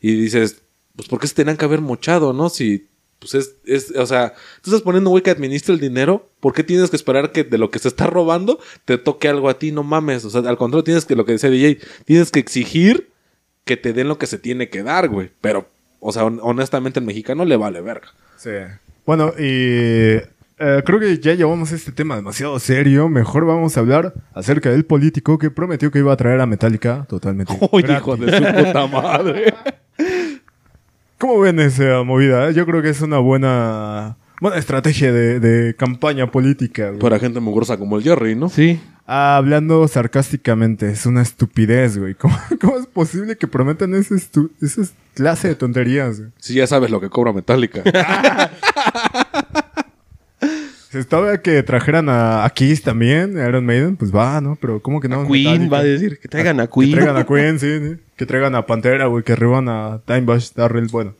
[0.00, 0.62] Y dices,
[0.94, 2.48] pues, ¿por qué se tenían que haber mochado, no?
[2.48, 6.28] Si, pues, es, es, o sea, tú estás poniendo un güey que administra el dinero,
[6.40, 9.48] ¿por qué tienes que esperar que de lo que se está robando te toque algo
[9.48, 9.72] a ti?
[9.72, 13.10] No mames, o sea, al contrario, tienes que, lo que decía DJ, tienes que exigir
[13.64, 15.30] que te den lo que se tiene que dar, güey.
[15.40, 15.66] Pero,
[16.00, 18.08] o sea, hon- honestamente, el mexicano le vale verga.
[18.36, 18.50] Sí.
[19.04, 19.42] Bueno, y
[20.58, 23.08] eh, creo que ya llevamos este tema demasiado serio.
[23.08, 27.06] Mejor vamos a hablar acerca del político que prometió que iba a traer a Metallica
[27.08, 27.52] totalmente.
[27.72, 27.96] Gratis.
[27.96, 29.54] hijo de su puta madre.
[31.18, 32.50] ¿Cómo ven esa movida?
[32.50, 36.88] Yo creo que es una buena, buena estrategia de, de campaña política.
[36.88, 36.98] güey.
[37.00, 38.48] Para gente mugrosa como el Jerry, ¿no?
[38.48, 38.80] Sí.
[39.08, 42.14] Ah, hablando sarcásticamente, es una estupidez, güey.
[42.18, 44.82] ¿Cómo, cómo es posible que prometan ese estu- esa
[45.14, 46.18] clase de tonterías?
[46.18, 46.30] güey?
[46.38, 47.82] Si ya sabes lo que cobra Metallica.
[50.90, 54.56] Si estaba que trajeran a, a Kiss también, a Iron Maiden, pues va, ¿no?
[54.60, 55.26] Pero ¿cómo que no?
[55.26, 55.70] Queen Metallica?
[55.72, 56.92] va a decir que traigan a Que Queen.
[56.92, 57.96] traigan a Queen, sí, sí.
[58.16, 59.24] Que traigan a Pantera, güey.
[59.24, 61.14] Que arriban a Dimebash, Darrell, bueno.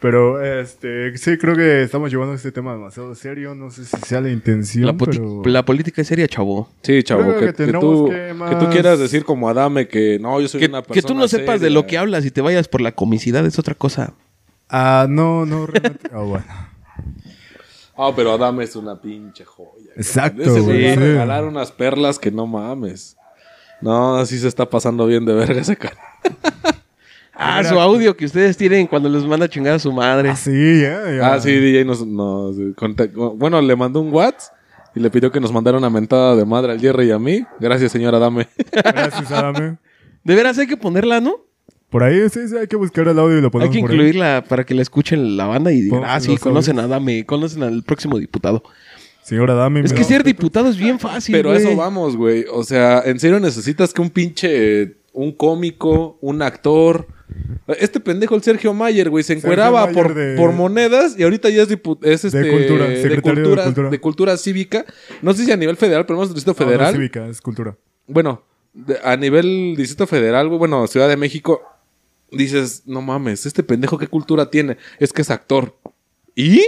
[0.00, 3.54] Pero, este, sí, creo que estamos llevando este tema demasiado serio.
[3.54, 5.42] No sé si sea la intención, La, poti- pero...
[5.46, 6.68] la política es seria, chavo.
[6.82, 10.38] Sí, chavo, que, que que tú, que que tú quieras decir como Adame que no,
[10.42, 12.42] yo soy Que, una que persona tú no sepas de lo que hablas y te
[12.42, 14.12] vayas por la comicidad es otra cosa.
[14.68, 16.10] Ah, no, no, realmente...
[16.12, 16.44] Ah, bueno.
[17.96, 19.92] Ah, pero Adame es una pinche joya.
[19.96, 21.00] Exacto, Ese güey va a sí.
[21.00, 23.16] regalar unas perlas que no mames.
[23.80, 25.98] No, así se está pasando bien de verga ese cara.
[27.36, 30.30] Ah, su audio que ustedes tienen cuando les manda a chingar a su madre.
[30.30, 31.32] Ah, sí, ya.
[31.34, 32.54] Ah, sí, DJ nos, nos
[33.36, 34.54] bueno, le mandó un WhatsApp
[34.94, 37.44] y le pidió que nos mandara una mentada de madre al Jerry y a mí.
[37.58, 38.46] Gracias, señora Dame.
[38.72, 39.78] Gracias, Adame.
[40.22, 41.40] De veras hay que ponerla, ¿no?
[41.90, 43.90] Por ahí sí, sí, hay que buscar el audio y lo Hay ponemos que por
[43.90, 43.96] ahí.
[43.96, 47.62] incluirla para que la escuchen la banda y digan, ah, sí, conocen a Dame, conocen
[47.62, 48.62] al próximo diputado.
[49.22, 49.80] Señora Adame.
[49.80, 51.64] Es me que da- ser diputado es bien fácil, Pero a güey.
[51.66, 52.44] eso vamos, güey.
[52.52, 54.96] O sea, ¿en serio necesitas que un pinche...
[55.12, 57.06] Un cómico, un actor...
[57.78, 61.62] Este pendejo, el Sergio Mayer, güey, se encueraba por, de- por monedas y ahorita ya
[61.62, 63.90] es, dipu- es este, cultura, de, secretario de cultura, cultura.
[63.90, 64.84] de cultura cívica.
[65.22, 66.94] No sé si a nivel federal, pero más distrito No, no es federal.
[66.94, 67.76] cívica, es cultura.
[68.06, 68.42] bueno,
[68.74, 71.62] de- a nivel Distrito Federal, güey, bueno, Ciudad de México,
[72.36, 75.76] dices, no mames, este pendejo qué cultura tiene, es que es actor.
[76.34, 76.62] ¿Y?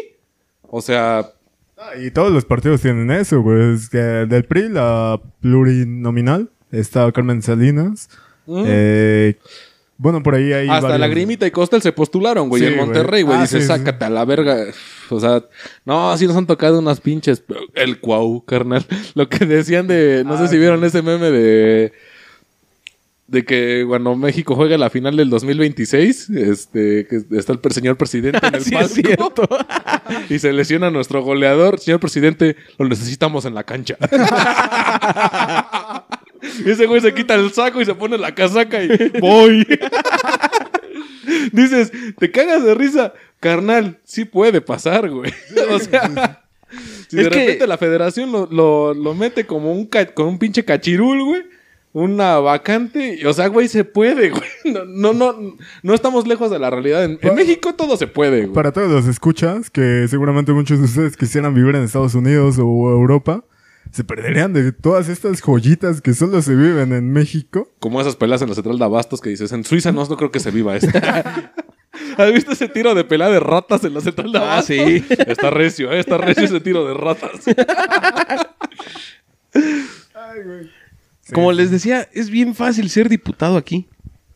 [0.62, 1.30] O sea,
[1.78, 3.74] Ah, y todos los partidos tienen eso, güey.
[3.74, 8.08] Es que del PRI, la plurinominal, está Carmen Salinas.
[8.46, 8.64] Mm.
[8.66, 9.36] Eh,
[9.98, 12.76] bueno, por ahí hay hasta varios- la Grimita y Costel se postularon, güey, Sí, en
[12.76, 13.36] Monterrey, güey.
[13.36, 13.78] Ah, dices, sí, sí.
[13.78, 14.56] sácate a la verga.
[15.10, 15.44] O sea,
[15.84, 18.86] no, así nos han tocado unas pinches, el cuau, carnal.
[19.14, 21.92] Lo que decían de, no sé Ah, si vieron ese meme de...
[23.28, 28.38] De que cuando México juega la final del 2026, este, que está el señor presidente
[28.46, 28.94] en el Sí, es palco.
[28.94, 29.48] cierto.
[30.30, 31.80] y se lesiona nuestro goleador.
[31.80, 33.96] Señor presidente, lo necesitamos en la cancha.
[36.64, 38.88] y ese güey se quita el saco y se pone la casaca y
[39.20, 39.66] voy.
[41.52, 43.12] Dices, te cagas de risa.
[43.40, 45.32] Carnal, sí puede pasar, güey.
[45.70, 46.42] o sea,
[47.08, 50.38] si de que- repente la federación lo, lo- lo mete como un, ca- con un
[50.38, 51.42] pinche cachirul, güey.
[51.98, 54.42] Una vacante, o sea, güey, se puede, güey.
[54.66, 57.02] No, no, no, no estamos lejos de la realidad.
[57.04, 58.52] En, en México todo se puede, güey.
[58.52, 62.90] Para todos los escuchas, que seguramente muchos de ustedes quisieran vivir en Estados Unidos o
[62.90, 63.44] Europa,
[63.92, 67.70] se perderían de todas estas joyitas que solo se viven en México.
[67.78, 70.30] Como esas pelas en la central de abastos que dices, en Suiza no, no creo
[70.30, 70.90] que se viva esto.
[72.18, 74.76] ¿Has visto ese tiro de pelea de ratas en la central de Ah, abastos?
[74.76, 75.02] sí.
[75.26, 76.00] Está recio, ¿eh?
[76.00, 77.40] está recio ese tiro de ratas.
[81.34, 83.88] Como les decía, es bien fácil ser diputado aquí.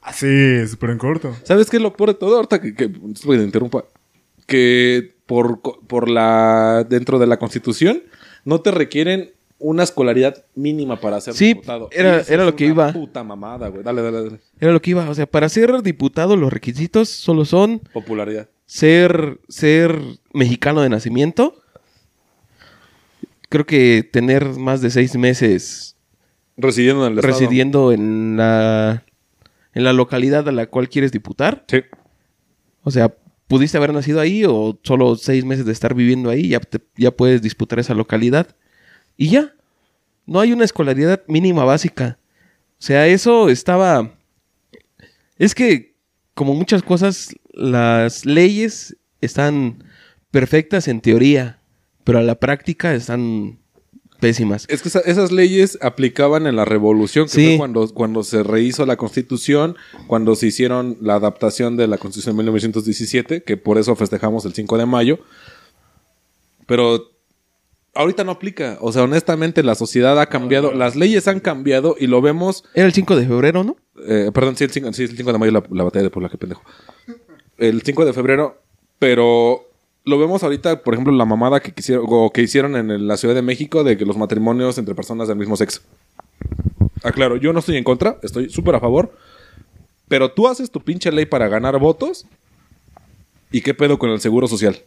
[0.03, 1.37] Así, súper en corto.
[1.44, 2.37] ¿Sabes qué es lo peor de todo?
[2.37, 3.85] Ahorita que, que disculpe que interrumpa.
[4.46, 8.03] Que por, por la dentro de la constitución
[8.44, 11.90] no te requieren una escolaridad mínima para ser Sí, diputado.
[11.92, 12.92] era- era lo que iba.
[12.92, 13.83] Puta mamada, güey.
[13.85, 14.40] Dale, dale, dale.
[14.59, 15.09] Era lo que iba.
[15.09, 18.48] O sea, para ser diputado los requisitos solo son Popularidad.
[18.66, 20.00] ser, ser
[20.33, 21.61] mexicano de nacimiento.
[23.48, 25.96] Creo que tener más de seis meses
[26.61, 27.33] Residiendo en el estado.
[27.33, 29.05] residiendo en la,
[29.75, 31.64] en la localidad a la cual quieres diputar.
[31.68, 31.83] Sí.
[32.83, 33.14] O sea,
[33.49, 37.11] pudiste haber nacido ahí o solo seis meses de estar viviendo ahí, ya, te- ya
[37.11, 38.57] puedes disputar esa localidad.
[39.16, 39.55] Y ya.
[40.27, 42.18] No hay una escolaridad mínima básica.
[42.79, 44.14] O sea, eso estaba...
[45.38, 45.94] Es que,
[46.35, 49.85] como muchas cosas, las leyes están
[50.31, 51.61] perfectas en teoría,
[52.05, 53.59] pero a la práctica están
[54.21, 54.67] pésimas.
[54.69, 57.47] Es que esa- esas leyes aplicaban en la revolución, que Sí.
[57.49, 62.37] fue cuando, cuando se rehizo la constitución, cuando se hicieron la adaptación de la constitución
[62.37, 65.19] de 1917, que por eso festejamos el 5 de mayo.
[66.67, 67.11] Pero
[67.95, 68.79] ahorita no aplica.
[68.81, 72.65] O sea, honestamente la sociedad ha cambiado, las leyes han cambiado y lo vemos...
[72.75, 73.77] Era el 5 de febrero, ¿no?
[74.07, 76.29] eh, perdón, sí el, 5, sí, el 5 de mayo la, la batalla de Puebla,
[76.31, 76.63] qué pendejo.
[77.59, 78.63] El 5 de febrero,
[78.99, 79.70] pero
[80.05, 83.35] lo vemos ahorita, por ejemplo, la mamada que quisieron o que hicieron en la Ciudad
[83.35, 85.83] de México de que los matrimonios entre personas del mismo sexo.
[87.03, 89.13] Aclaro, yo no estoy en contra, estoy súper a favor,
[90.09, 92.27] pero tú haces tu pinche ley para ganar votos
[93.51, 94.83] y qué pedo con el seguro social.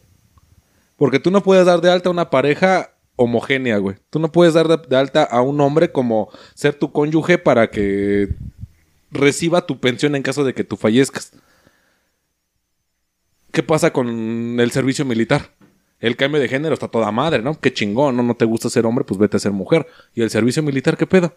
[0.96, 3.96] Porque tú no puedes dar de alta a una pareja homogénea, güey.
[4.10, 7.70] Tú no puedes dar de, de alta a un hombre como ser tu cónyuge para
[7.70, 8.28] que
[9.10, 11.32] reciba tu pensión en caso de que tú fallezcas.
[13.54, 15.52] ¿Qué pasa con el servicio militar?
[16.00, 17.60] El cambio de género está toda madre, ¿no?
[17.60, 18.24] Qué chingón, ¿no?
[18.24, 19.86] No te gusta ser hombre, pues vete a ser mujer.
[20.12, 21.32] ¿Y el servicio militar qué pedo?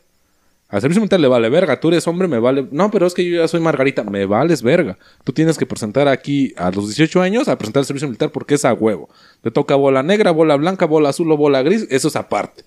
[0.67, 1.79] Al servicio militar le vale verga.
[1.79, 2.67] Tú eres hombre, me vale.
[2.71, 4.03] No, pero es que yo ya soy Margarita.
[4.03, 4.97] Me vales verga.
[5.23, 8.55] Tú tienes que presentar aquí a los 18 años a presentar el servicio militar porque
[8.55, 9.09] es a huevo.
[9.43, 11.85] Te toca bola negra, bola blanca, bola azul o bola gris.
[11.91, 12.63] Eso es aparte.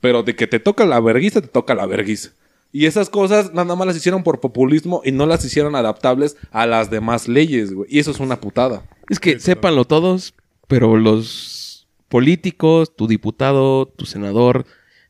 [0.00, 2.30] Pero de que te toca la verguiza, te toca la verguiza.
[2.72, 6.66] Y esas cosas nada más las hicieron por populismo y no las hicieron adaptables a
[6.66, 7.88] las demás leyes, güey.
[7.90, 8.84] Y eso es una putada.
[9.08, 10.34] Es que sépanlo todos,
[10.66, 14.66] pero los políticos, tu diputado, tu senador,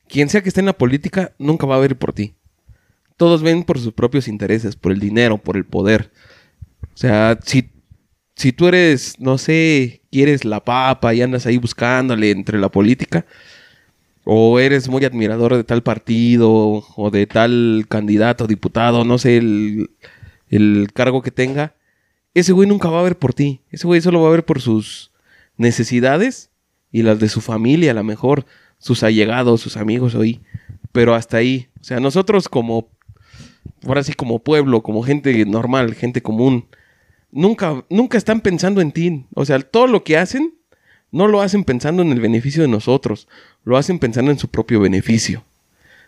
[0.09, 2.35] quien sea que esté en la política, nunca va a ver por ti.
[3.16, 6.12] Todos ven por sus propios intereses, por el dinero, por el poder.
[6.83, 7.71] O sea, si,
[8.37, 13.27] si tú eres, no sé, quieres la papa y andas ahí buscándole entre la política,
[14.28, 16.50] o eres muy admirador de tal partido
[16.96, 19.90] o de tal candidato, diputado, no sé, el,
[20.48, 21.76] el cargo que tenga,
[22.34, 23.62] ese güey nunca va a ver por ti.
[23.70, 25.12] Ese güey solo va a ver por sus
[25.56, 26.50] necesidades
[26.90, 28.46] y las de su familia, a lo mejor.
[28.78, 30.42] sus allegados, sus amigos hoy.
[30.90, 31.68] Pero hasta ahí.
[31.80, 32.90] O sea, nosotros como,
[33.86, 36.66] ahora sí como pueblo, como gente normal, gente común,
[37.30, 39.24] nunca, nunca están pensando en ti.
[39.34, 40.56] O sea, todo lo que hacen,
[41.12, 43.29] no lo hacen pensando en el beneficio de nosotros,
[43.64, 45.45] lo hacen pensando en su propio beneficio.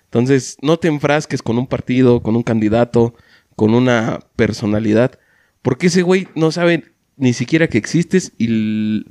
[0.05, 3.15] Entonces, no te enfrasques con un partido, con un candidato,
[3.57, 5.19] con una personalidad,
[5.63, 6.85] porque ese güey no sabe
[7.17, 9.05] ni siquiera que existes y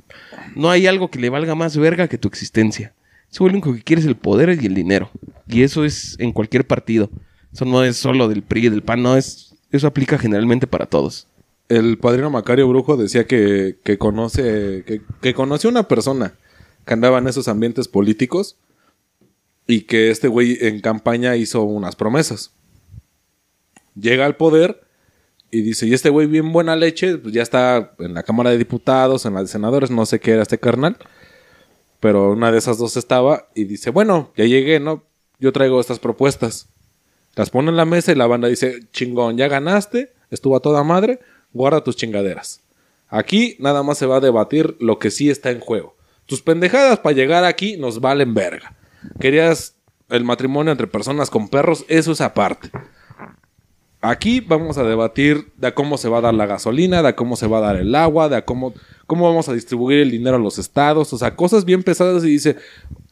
[0.56, 2.94] no hay algo que le valga más verga que tu existencia.
[3.38, 5.10] Güey lo único que quiere es el poder y el dinero.
[5.46, 7.10] Y eso es en cualquier partido.
[7.52, 9.54] Eso no es solo del PRI, del PAN, no es...
[9.70, 11.27] Eso aplica generalmente para todos.
[11.68, 15.34] El padrino Macario Brujo decía que, que conoce, que,
[15.68, 16.34] una persona
[16.86, 18.56] que andaba en esos ambientes políticos
[19.66, 22.52] y que este güey en campaña hizo unas promesas.
[23.94, 24.80] Llega al poder
[25.50, 28.58] y dice, y este güey bien buena leche, pues ya está en la Cámara de
[28.58, 30.96] Diputados, en la de Senadores, no sé qué era este carnal,
[32.00, 35.04] pero una de esas dos estaba y dice, bueno, ya llegué, ¿no?
[35.38, 36.68] Yo traigo estas propuestas.
[37.34, 40.82] Las pone en la mesa y la banda dice, chingón, ya ganaste, estuvo a toda
[40.82, 41.20] madre,
[41.52, 42.62] guarda tus chingaderas.
[43.08, 45.96] Aquí nada más se va a debatir lo que sí está en juego.
[46.26, 48.76] Tus pendejadas para llegar aquí nos valen verga.
[49.18, 49.76] Querías
[50.10, 52.70] el matrimonio entre personas con perros, eso es aparte.
[54.00, 57.48] Aquí vamos a debatir de cómo se va a dar la gasolina, de cómo se
[57.48, 58.72] va a dar el agua, de a cómo,
[59.06, 62.28] cómo vamos a distribuir el dinero a los estados, o sea, cosas bien pesadas y
[62.28, 62.56] dice,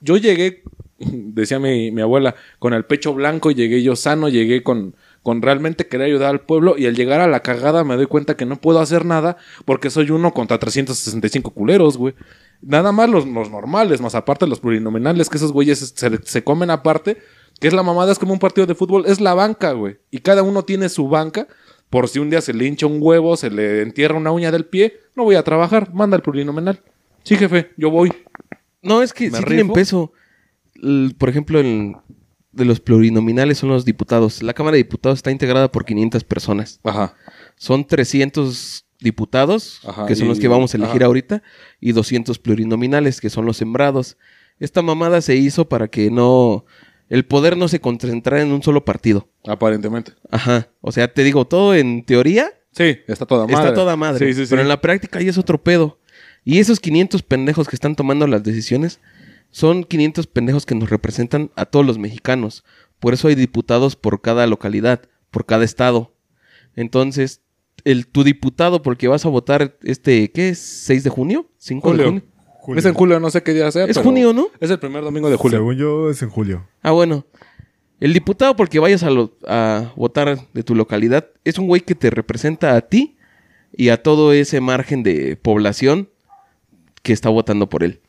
[0.01, 0.62] yo llegué,
[0.99, 4.94] decía mi, mi abuela, con el pecho blanco, llegué yo sano, llegué con,
[5.27, 8.37] con realmente querer ayudar al pueblo y al llegar a la cagada me doy cuenta
[8.37, 12.15] que no puedo hacer nada porque soy uno contra 365 culeros, güey.
[12.62, 16.71] Nada más los, los normales, más aparte los plurinominales, que esos güeyes se, se comen
[16.71, 17.19] aparte,
[17.59, 19.97] que es la mamada, es como un partido de fútbol, es la banca, güey.
[20.12, 21.49] Y cada uno tiene su banca,
[21.91, 24.67] por si un día se le hincha un huevo, se le entierra una uña del
[24.67, 26.81] pie, no voy a trabajar, manda el plurinominal.
[27.25, 28.12] Sí, jefe, yo voy.
[28.81, 30.12] No, es que ¿Me sí tienen peso.
[31.19, 31.97] Por ejemplo, el,
[32.57, 34.42] de los plurinominales son los diputados.
[34.42, 36.81] La Cámara de Diputados está integrada por 500 personas.
[36.85, 37.14] Ajá.
[37.57, 41.07] Son 300 diputados, Ajá, que son y- los que vamos a elegir ajá.
[41.07, 41.42] ahorita,
[41.81, 44.16] y 200 plurinominales, que son los sembrados.
[44.59, 46.64] Esta mamada se hizo para que no...
[47.09, 49.29] El poder no se concentrara en un solo partido.
[49.47, 50.12] Aparentemente.
[50.31, 50.69] Ajá.
[50.81, 53.55] O sea, te digo, todo en teoría Sí, está toda madre.
[53.55, 54.27] Está toda madre.
[54.27, 54.51] Sí, sí, sí.
[54.51, 55.99] Pero en la práctica ahí es otro pedo.
[56.45, 59.01] Y esos 500 pendejos que están tomando las decisiones
[59.57, 62.62] son 500 pendejos que nos representan a todos los mexicanos.
[63.01, 66.12] Por eso hay diputados por cada localidad, por cada estado.
[66.75, 67.40] Entonces,
[67.85, 70.90] el, tu diputado por el que vas a votar este, ¿qué es?
[70.90, 71.47] ¿6 de junio?
[71.59, 72.05] ¿5 de Julio.
[72.05, 72.23] junio?
[72.61, 72.79] Julio.
[72.81, 73.85] Es en julio, no sé qué día sea.
[73.85, 74.49] Es pero junio, ¿no?
[74.61, 75.57] Es el primer domingo de julio.
[75.59, 76.69] Según yo, es en julio.
[76.83, 77.25] Ah, bueno.
[77.99, 81.66] El diputado por el que vayas a, lo- a votar de tu localidad es un
[81.66, 83.16] güey que te representa a ti
[83.73, 86.11] y a todo ese margen de población
[87.03, 88.03] que está votando por él.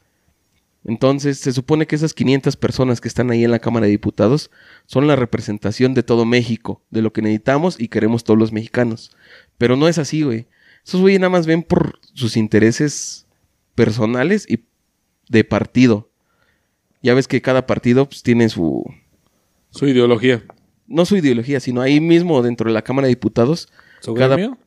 [0.88, 4.50] Entonces, se supone que esas 500 personas que están ahí en la Cámara de Diputados
[4.86, 9.12] son la representación de todo México, de lo que necesitamos y queremos todos los mexicanos.
[9.58, 10.48] Pero no es así, güey.
[10.86, 13.28] Esos güeyes nada más ven por sus intereses
[13.76, 14.64] personales y
[15.30, 16.10] de partido.
[17.04, 18.84] Ya ves que cada partido pues, tiene su,
[19.70, 20.44] Su ideología.
[20.88, 23.68] no su ideología, sino ahí mismo dentro de la Cámara de Diputados,
[24.00, 24.58] ¿Su Cada-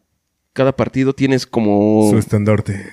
[0.52, 2.84] cada partido tienes como, Su estandarte.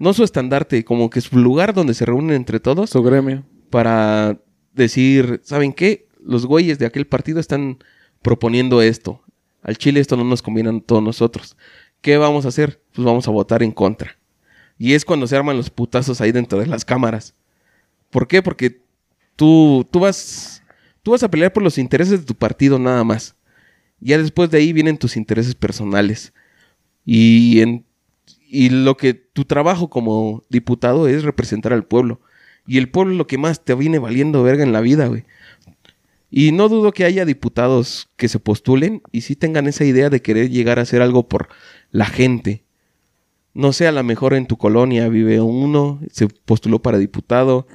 [0.00, 3.44] No su estandarte, como que su lugar donde se reúnen entre todos Su gremio.
[3.68, 4.40] para
[4.72, 6.08] decir, ¿saben qué?
[6.24, 7.78] Los güeyes de aquel partido están
[8.22, 9.22] proponiendo esto.
[9.62, 11.56] Al Chile esto no nos conviene a todos nosotros.
[12.00, 12.82] ¿Qué vamos a hacer?
[12.94, 14.16] Pues vamos a votar en contra.
[14.78, 17.34] Y es cuando se arman los putazos ahí dentro de las cámaras.
[18.08, 18.42] ¿Por qué?
[18.42, 18.80] Porque
[19.36, 20.62] tú, tú vas
[21.02, 23.36] tú vas a pelear por los intereses de tu partido nada más.
[24.00, 26.32] Ya después de ahí vienen tus intereses personales.
[27.04, 27.84] Y en
[28.50, 32.20] y lo que tu trabajo como diputado es representar al pueblo.
[32.66, 35.24] Y el pueblo es lo que más te viene valiendo verga en la vida, güey.
[36.30, 40.20] Y no dudo que haya diputados que se postulen y sí tengan esa idea de
[40.20, 41.48] querer llegar a hacer algo por
[41.92, 42.64] la gente.
[43.54, 47.68] No sé, a lo mejor en tu colonia vive uno, se postuló para diputado,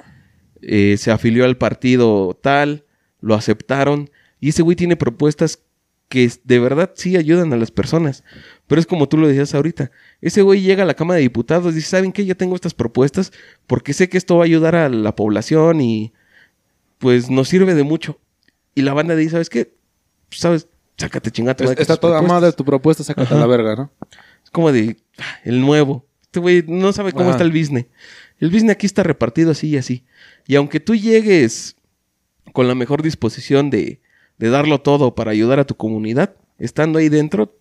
[0.62, 2.86] eh, se afilió al partido tal,
[3.22, 4.10] lo aceptaron
[4.42, 5.62] y ese güey tiene propuestas
[6.10, 8.24] que de verdad sí ayudan a las personas.
[8.68, 9.92] Pero es como tú lo decías ahorita.
[10.22, 12.26] Ese güey llega a la Cámara de Diputados y dice, ¿saben qué?
[12.26, 13.32] Yo tengo estas propuestas
[13.68, 16.14] porque sé que esto va a ayudar a la población y
[16.98, 18.20] pues nos sirve de mucho.
[18.74, 19.74] Y la banda dice, ¿sabes qué?
[20.30, 20.68] Pues, ¿Sabes?
[20.98, 21.66] Sácate chingate.
[21.66, 23.92] Es- está toda madre tu propuesta, sácate a la verga, ¿no?
[24.44, 26.06] Es como de ah, el nuevo.
[26.24, 27.32] Este güey no sabe cómo Ajá.
[27.32, 27.86] está el business.
[28.40, 30.04] El business aquí está repartido así y así.
[30.48, 31.76] Y aunque tú llegues
[32.54, 34.02] con la mejor disposición de,
[34.38, 37.56] de darlo todo para ayudar a tu comunidad, estando ahí dentro,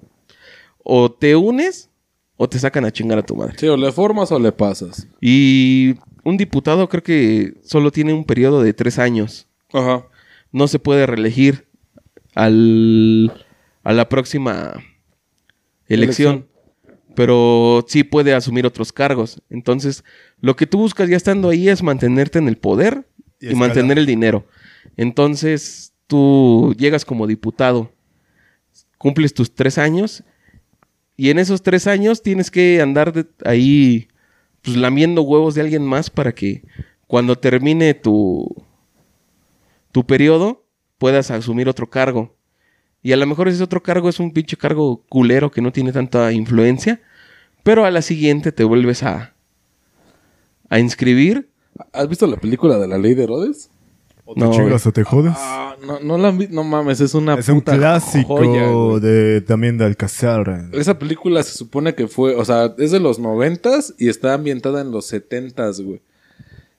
[0.83, 1.91] o te unes
[2.37, 3.55] o te sacan a chingar a tu madre.
[3.59, 5.07] Sí, o le formas o le pasas.
[5.21, 9.47] Y un diputado creo que solo tiene un periodo de tres años.
[9.73, 10.07] Ajá.
[10.51, 11.67] No se puede reelegir
[12.35, 13.47] al,
[13.83, 14.75] a la próxima
[15.89, 16.47] elección.
[17.15, 19.41] Pero sí puede asumir otros cargos.
[19.49, 20.03] Entonces,
[20.41, 23.07] lo que tú buscas ya estando ahí es mantenerte en el poder
[23.41, 24.49] Y mantener el dinero.
[24.97, 27.93] Entonces, tú llegas como diputado,
[28.99, 30.25] cumples tus tres años
[31.17, 34.09] y en esos tres años tienes que andar ahí
[34.63, 36.63] pues lamiendo huevos de alguien más para que
[37.07, 38.49] cuando termine tu,
[39.93, 40.65] tu periodo
[40.99, 42.35] puedas asumir otro cargo.
[43.03, 45.93] Y a lo mejor ese otro cargo es un pinche cargo culero que no tiene
[45.93, 47.03] tanta influencia,
[47.63, 49.35] pero a la siguiente te vuelves a,
[50.71, 51.51] a inscribir.
[51.93, 53.71] ¿Has visto la película de la ley de Herodes?
[54.27, 55.35] O te No, chingas o te jodes.
[55.37, 59.01] Ah, no, no la han vi- no mames, es una es un clásico joya, güey.
[59.01, 60.69] de también de Alcázar.
[60.73, 64.81] Esa película se supone que fue, o sea, es de los noventas y está ambientada
[64.81, 66.01] en los setentas, güey.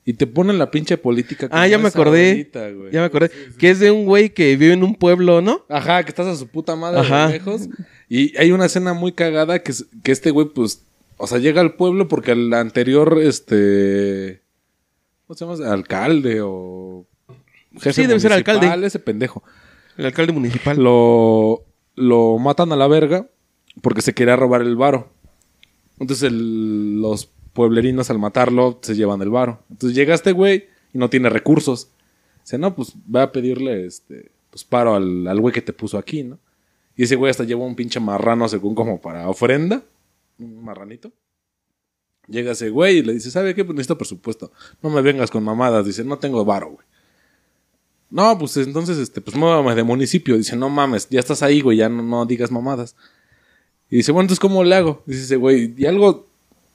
[0.07, 1.47] Y te ponen la pinche política.
[1.51, 2.47] Ah, ya me acordé.
[2.53, 2.91] güey.
[2.91, 3.31] Ya me acordé.
[3.57, 5.65] Que es de un güey que vive en un pueblo, ¿no?
[5.69, 7.27] Ajá, que estás a su puta madre Ajá.
[7.27, 7.69] de lejos.
[8.07, 9.73] Y hay una escena muy cagada que,
[10.03, 10.83] que este güey, pues,
[11.17, 14.41] o sea, llega al pueblo porque el anterior, este...
[15.25, 15.73] ¿Cómo se llama?
[15.73, 17.07] Alcalde o...
[17.79, 18.87] Jefe Sí, debe ser alcalde.
[18.87, 19.43] Ese pendejo.
[19.97, 20.77] El alcalde municipal.
[20.81, 21.63] Lo,
[21.95, 23.27] lo matan a la verga
[23.81, 25.09] porque se quería robar el varo.
[25.99, 29.63] Entonces el- los pueblerinos al matarlo se llevan el varo.
[29.69, 31.89] Entonces llega este güey y no tiene recursos.
[32.43, 35.97] Dice, no, pues va a pedirle este, pues paro al, al güey que te puso
[35.97, 36.37] aquí, ¿no?
[36.97, 39.83] Y ese güey hasta lleva un pinche marrano según como para ofrenda.
[40.39, 41.11] Un marranito.
[42.27, 43.63] Llega ese güey y le dice, ¿sabe qué?
[43.63, 44.51] Pues necesito presupuesto.
[44.81, 45.85] No me vengas con mamadas.
[45.85, 46.85] Dice, no tengo varo, güey.
[48.09, 50.37] No, pues entonces, este, pues muévame de municipio.
[50.37, 52.95] Dice, no mames, ya estás ahí, güey, ya no, digas mamadas.
[53.89, 55.03] Y dice, bueno, entonces, ¿cómo le hago?
[55.05, 56.27] Dice güey, y algo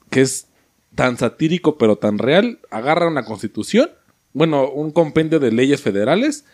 [0.09, 0.47] que es
[0.95, 3.89] tan satírico pero tan real, agarra una constitución,
[4.33, 6.45] bueno, un compendio de leyes federales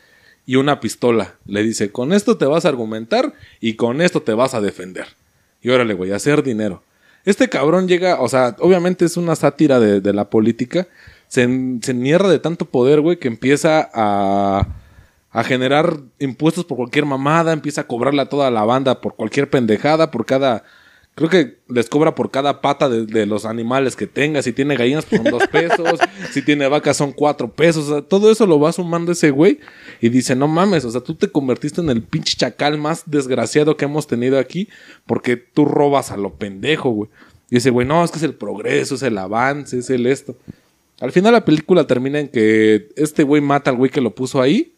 [0.45, 1.35] y una pistola.
[1.45, 5.07] Le dice, con esto te vas a argumentar y con esto te vas a defender.
[5.61, 6.83] Y órale, güey, hacer dinero.
[7.25, 10.87] Este cabrón llega, o sea, obviamente es una sátira de la política.
[11.27, 14.67] Se, en- se enierra de tanto poder, güey, que empieza a,
[15.31, 19.49] a generar impuestos por cualquier mamada, empieza a cobrarle a toda la banda por cualquier
[19.49, 20.63] pendejada, por cada...
[21.15, 24.43] Creo que les cobra por cada pata de, de los animales que tenga.
[24.43, 25.99] Si tiene gallinas, pues son dos pesos.
[26.31, 27.89] si tiene vacas, son cuatro pesos.
[27.89, 29.59] O sea, todo eso lo va sumando ese güey.
[29.99, 33.75] Y dice, no mames, o sea, tú te convertiste en el pinche chacal más desgraciado
[33.77, 34.69] que hemos tenido aquí.
[35.07, 37.09] Porque tú robas a lo pendejo, güey.
[37.49, 40.35] Y ese güey, no, es que es el progreso, es el avance, es el esto.
[40.99, 44.41] Al final la película termina en que este güey mata al güey que lo puso
[44.41, 44.75] ahí.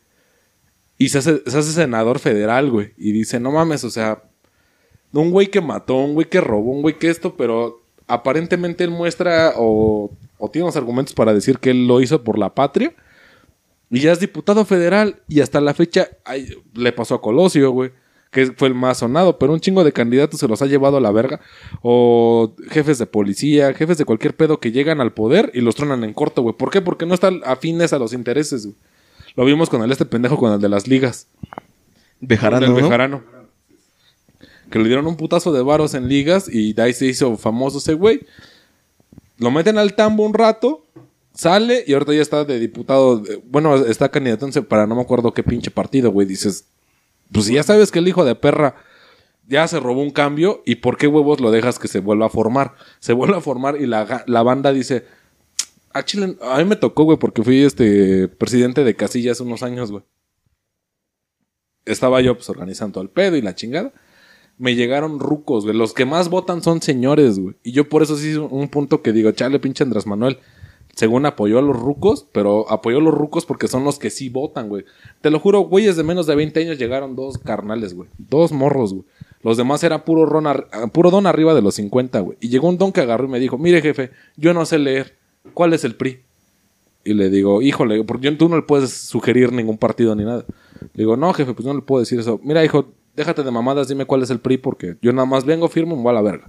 [0.97, 2.93] Y se hace, se hace senador federal, güey.
[2.97, 4.24] Y dice, no mames, o sea,
[5.13, 8.91] un güey que mató, un güey que robó, un güey que esto, pero aparentemente él
[8.91, 12.93] muestra o, o tiene los argumentos para decir que él lo hizo por la patria.
[13.89, 15.22] Y ya es diputado federal.
[15.28, 16.09] Y hasta la fecha
[16.74, 17.91] le pasó a Colosio, güey.
[18.32, 19.40] Que fue el más sonado.
[19.40, 21.40] Pero un chingo de candidatos se los ha llevado a la verga.
[21.82, 26.04] O jefes de policía, jefes de cualquier pedo que llegan al poder y los tronan
[26.04, 26.56] en corto, güey.
[26.56, 26.82] ¿Por qué?
[26.82, 28.76] Porque no están afines a los intereses, güey.
[29.36, 31.28] Lo vimos con el este pendejo, con el de las ligas.
[32.20, 32.74] Bejarano.
[32.76, 33.24] Bejarano.
[34.70, 37.80] Que le dieron un putazo de varos en ligas y de ahí se hizo famoso
[37.80, 38.22] ese güey.
[39.38, 40.86] Lo meten al tambo un rato,
[41.34, 43.20] sale y ahorita ya está de diputado.
[43.20, 46.28] de- bueno, está candidatándose para no me acuerdo qué pinche partido, güey.
[46.28, 46.66] Dices,
[47.32, 48.76] pues si ya sabes que el hijo de perra
[49.48, 52.30] ya se robó un cambio y por qué huevos lo dejas que se vuelva a
[52.30, 52.76] formar.
[53.00, 55.06] Se vuelve a formar y la, la banda dice,
[55.92, 59.64] a Chile, a mí me tocó, güey, porque fui este presidente de Casillas hace unos
[59.64, 60.04] años, güey.
[61.86, 63.92] Estaba yo pues organizando el pedo y la chingada.
[64.58, 65.76] Me llegaron rucos, güey.
[65.76, 67.56] Los que más votan son señores, güey.
[67.64, 70.38] Y yo por eso sí un punto que digo, chale, pinche Andrés Manuel.
[71.00, 74.28] Según apoyó a los rucos, pero apoyó a los rucos porque son los que sí
[74.28, 74.84] votan, güey.
[75.22, 78.10] Te lo juro, güeyes de menos de 20 años llegaron dos carnales, güey.
[78.18, 79.06] Dos morros, güey.
[79.41, 82.38] Los demás era puro, ron ar- puro don arriba de los 50, güey.
[82.41, 85.16] Y llegó un don que agarró y me dijo, mire jefe, yo no sé leer.
[85.54, 86.20] ¿Cuál es el PRI?
[87.06, 90.43] Y le digo, híjole, porque tú no le puedes sugerir ningún partido ni nada.
[90.82, 92.41] Le digo, no, jefe, pues no le puedo decir eso.
[92.43, 95.70] Mira, hijo, déjate de mamadas, dime cuál es el PRI, porque yo nada más vengo,
[95.70, 96.47] firmo y me voy a la verga.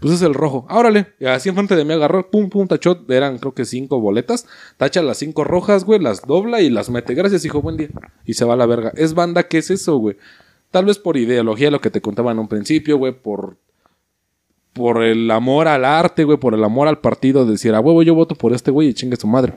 [0.00, 0.66] Pues es el rojo.
[0.68, 1.14] Árale.
[1.18, 3.04] Y así enfrente de mí agarró, pum, pum, tachó.
[3.08, 4.46] Eran creo que cinco boletas.
[4.76, 7.14] Tacha las cinco rojas, güey, las dobla y las mete.
[7.14, 7.88] Gracias, hijo, buen día.
[8.24, 8.92] Y se va a la verga.
[8.94, 10.16] Es banda, ¿qué es eso, güey?
[10.70, 13.56] Tal vez por ideología, lo que te contaba en un principio, güey, por
[14.78, 18.14] por el amor al arte, güey, por el amor al partido, decir, a huevo, yo
[18.14, 19.54] voto por este güey y chingue su madre.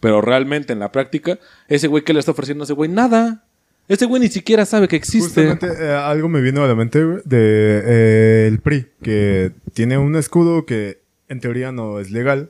[0.00, 3.44] Pero realmente en la práctica, ese güey que le está ofreciendo a ese güey, nada.
[3.92, 5.50] Ese güey ni siquiera sabe que existe.
[5.50, 9.98] Justamente eh, algo me vino a la mente güey, de eh, el PRI, que tiene
[9.98, 12.48] un escudo que en teoría no es legal,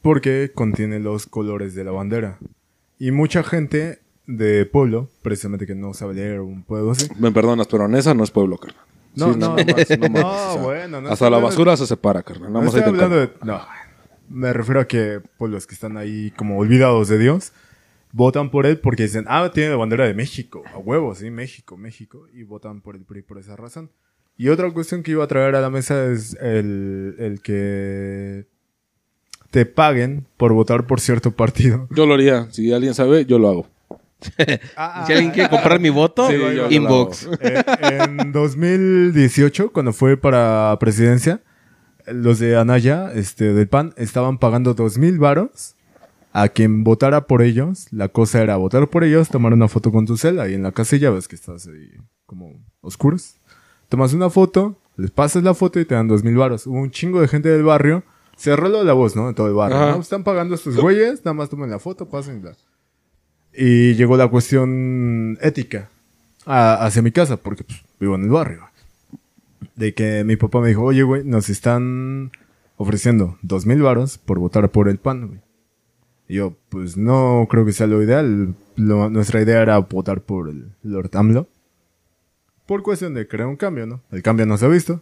[0.00, 2.38] porque contiene los colores de la bandera.
[2.98, 7.08] Y mucha gente de pueblo, precisamente que no sabe leer un pueblo así.
[7.18, 8.84] Me perdonas, pero en esa no es pueblo, carnal.
[9.16, 9.66] No, Sí, no, más,
[9.98, 12.50] no, más, no, o sea, bueno, no hasta la basura se separa, carnal.
[12.50, 13.30] No estoy hablando de...
[13.44, 13.60] No,
[14.30, 17.52] me refiero a que pueblos que están ahí como olvidados de Dios
[18.12, 21.76] votan por él porque dicen, ah, tiene la bandera de México, a huevos, sí, México,
[21.76, 23.90] México, y votan por el PRI por esa razón.
[24.36, 28.46] Y otra cuestión que iba a traer a la mesa es el, el que
[29.50, 31.88] te paguen por votar por cierto partido.
[31.90, 32.48] Yo lo haría.
[32.52, 33.66] Si alguien sabe, yo lo hago.
[35.06, 37.28] Si alguien quiere comprar mi voto, Sí, yo lo inbox.
[37.40, 41.40] Eh, en 2018, cuando fue para presidencia,
[42.06, 45.76] los de Anaya, este, del PAN, estaban pagando dos mil varos
[46.42, 47.86] a quien votara por ellos.
[47.90, 50.72] La cosa era votar por ellos, tomar una foto con tu cel ahí en la
[50.72, 51.90] casilla, ves que estás ahí
[52.26, 53.36] como oscuros.
[53.88, 56.66] Tomas una foto, les pasas la foto y te dan dos mil varos.
[56.66, 58.02] Hubo un chingo de gente del barrio,
[58.36, 59.28] se arregló la voz, ¿no?
[59.28, 59.78] De todo el barrio.
[59.96, 60.00] ¿no?
[60.00, 62.52] Están pagando estos güeyes, nada más tomen la foto, pásenla.
[63.52, 65.88] Y llegó la cuestión ética
[66.46, 68.62] a- hacia mi casa, porque pues, vivo en el barrio.
[69.74, 72.30] De que mi papá me dijo, oye, güey, nos están
[72.76, 75.40] ofreciendo dos mil varos por votar por el PAN, güey.
[76.28, 78.54] Yo, pues no creo que sea lo ideal.
[78.76, 81.46] Lo- nuestra idea era votar por el Lord AMLO.
[82.66, 84.02] Por cuestión de crear un cambio, ¿no?
[84.10, 85.00] El cambio no se ha visto.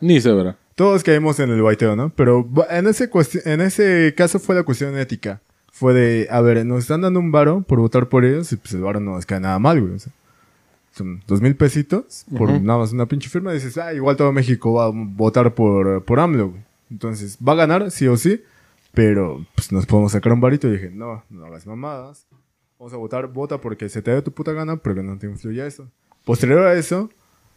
[0.00, 0.56] Ni se verá.
[0.76, 2.10] Todos caímos en el baiteo, ¿no?
[2.14, 3.10] Pero en ese,
[3.44, 5.40] en ese caso fue la cuestión ética.
[5.72, 8.72] Fue de, a ver, nos están dando un varo por votar por ellos y pues
[8.74, 9.94] el varo no nos cae nada mal, güey.
[9.94, 10.12] o sea,
[10.92, 13.50] son dos mil pesitos por nada más una pinche firma.
[13.50, 16.62] Y dices, ah, igual todo México va a votar por, por AMLO, güey.
[16.90, 18.42] Entonces, va a ganar, sí o sí.
[18.92, 20.68] Pero, pues nos podemos sacar un varito.
[20.68, 22.26] Y dije, no, no hagas mamadas.
[22.78, 25.26] Vamos a votar, vota porque se te dé tu puta gana, pero que no te
[25.26, 25.88] influya eso.
[26.24, 27.10] Posterior a eso,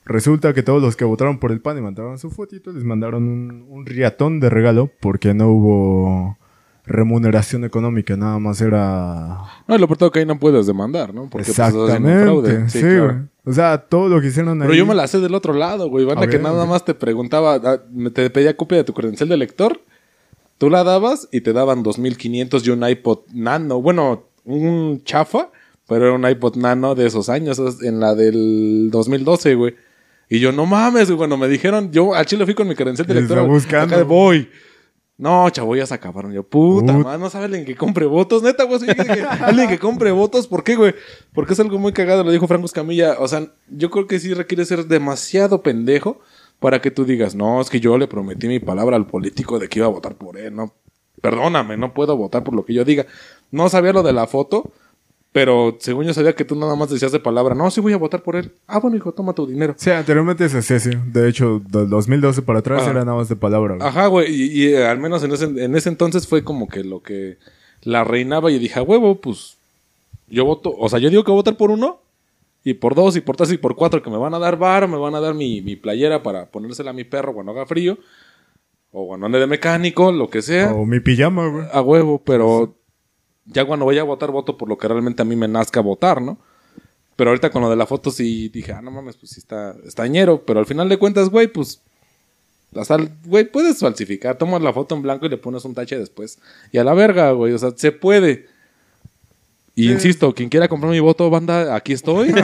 [0.05, 3.23] resulta que todos los que votaron por el PAN y mandaron su fotito, les mandaron
[3.27, 6.37] un, un riatón de regalo porque no hubo
[6.85, 9.37] remuneración económica, nada más era...
[9.67, 11.29] No, lo peor que ahí no puedes demandar, ¿no?
[11.29, 12.69] Porque pues, Exactamente, fraude.
[12.69, 13.05] sí, claro.
[13.05, 13.17] güey.
[13.45, 14.67] O sea, todo lo que hicieron ahí...
[14.67, 16.03] Pero yo me la sé del otro lado, güey.
[16.05, 19.37] Banda que nada más te preguntaba, ah, me- te pedía copia de tu credencial de
[19.37, 19.79] lector.
[20.63, 23.81] Tú la dabas y te daban 2500 y un iPod Nano.
[23.81, 25.49] Bueno, un chafa,
[25.89, 29.75] pero era un iPod Nano de esos años, en la del 2012, güey.
[30.29, 33.05] Y yo, no mames, güey, cuando me dijeron, yo al chile fui con mi credencial
[33.05, 33.45] de lector.
[33.45, 33.93] buscando.
[33.95, 34.47] acá voy.
[35.17, 36.31] No, chavo, ya se acabaron.
[36.31, 38.41] Yo, puta, Put- madre, no sabe alguien que compre votos.
[38.41, 38.79] Neta, güey,
[39.41, 40.47] alguien que compre votos.
[40.47, 40.95] ¿Por qué, güey?
[41.33, 43.17] Porque es algo muy cagado, lo dijo Franco Escamilla.
[43.19, 46.21] O sea, yo creo que sí requiere ser demasiado pendejo
[46.63, 49.67] para que tú digas, no, es que yo le prometí mi palabra al político de
[49.67, 50.55] que iba a votar por él.
[50.55, 50.71] No,
[51.21, 53.05] perdóname, no puedo votar por lo que yo diga.
[53.51, 54.71] No sabía lo de la foto,
[55.33, 57.97] pero según yo sabía que tú nada más decías de palabra, no, sí voy a
[57.97, 58.53] votar por él.
[58.65, 59.75] Ah, bueno, hijo, toma tu dinero.
[59.77, 60.91] Sí, anteriormente se hacía así.
[61.11, 62.91] De hecho, del 2012 para atrás Ajá.
[62.91, 63.75] era nada más de palabra.
[63.75, 63.85] güey.
[63.85, 66.85] Ajá, güey, y, y, eh, al menos en ese, en ese entonces fue como que
[66.85, 67.39] lo que
[67.81, 69.57] la reinaba y dije, huevo, pues
[70.29, 71.99] yo voto, o sea, yo digo que voy a votar por uno
[72.63, 74.87] y por dos y por tres y por cuatro que me van a dar bar,
[74.87, 77.97] me van a dar mi, mi playera para ponérsela a mi perro cuando haga frío
[78.91, 81.65] o cuando ande de mecánico, lo que sea, O mi pijama, güey.
[81.71, 82.77] a huevo, pero
[83.45, 86.21] ya cuando voy a votar voto por lo que realmente a mí me nazca votar,
[86.21, 86.37] ¿no?
[87.15, 89.75] Pero ahorita con lo de la foto sí dije, ah, no mames, pues sí está,
[89.85, 90.45] está ñero.
[90.45, 91.81] Pero al final de cuentas, güey, pues.
[92.83, 94.37] Sea, güey, puedes falsificar.
[94.37, 96.39] Tomas la foto en blanco y le pones un tache después.
[96.71, 97.53] Y a la verga, güey.
[97.53, 98.47] O sea, se puede.
[99.75, 102.33] Y insisto, quien quiera comprar mi voto, banda, aquí estoy.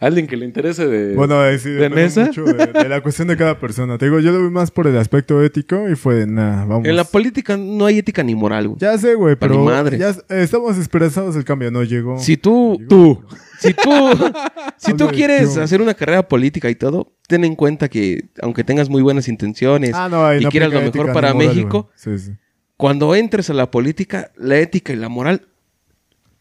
[0.00, 1.16] Alguien que le interese de.
[1.16, 2.26] Bueno, ahí sí ¿De Nesa?
[2.26, 3.98] mucho de, de la cuestión de cada persona.
[3.98, 6.86] Te digo, yo lo vi más por el aspecto ético y fue de, nah, vamos.
[6.86, 8.78] En la política no hay ética ni moral, güey.
[8.78, 9.98] Ya sé, güey, pero mi madre.
[9.98, 12.16] ya eh, estamos esperanzados, el cambio no llegó.
[12.20, 13.24] Si tú, Tú.
[13.58, 13.90] si tú,
[14.76, 18.62] si tú quieres yo- hacer una carrera política y todo, ten en cuenta que aunque
[18.62, 22.18] tengas muy buenas intenciones Ah, no, y no quieras lo mejor para moral, México, güey.
[22.18, 22.32] Sí, sí.
[22.78, 25.46] Cuando entres a la política, la ética y la moral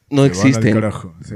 [0.10, 0.74] no Se van al existen.
[0.74, 1.36] carajo, sí.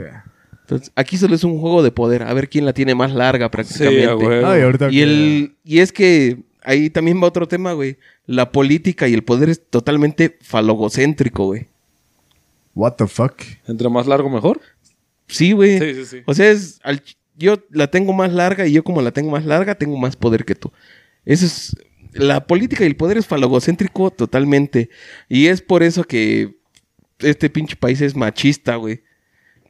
[0.62, 3.52] Entonces, aquí solo es un juego de poder, a ver quién la tiene más larga
[3.52, 4.04] prácticamente.
[4.04, 4.58] Sí, a huevo.
[4.58, 7.98] Y ahorita y que- el y es que ahí también va otro tema, güey.
[8.26, 11.66] La política y el poder es totalmente falogocéntrico, güey.
[12.74, 13.34] What the fuck?
[13.68, 14.62] Entre más largo, mejor.
[15.28, 15.78] Sí, güey.
[15.80, 16.18] Sí, sí, sí.
[16.26, 17.04] O sea, es al-
[17.36, 20.46] yo la tengo más larga y yo como la tengo más larga, tengo más poder
[20.46, 20.72] que tú.
[21.26, 21.76] Eso es
[22.14, 24.90] la política y el poder es falogocéntrico totalmente.
[25.30, 26.58] Y es por eso que
[27.20, 29.04] este pinche país es machista, güey.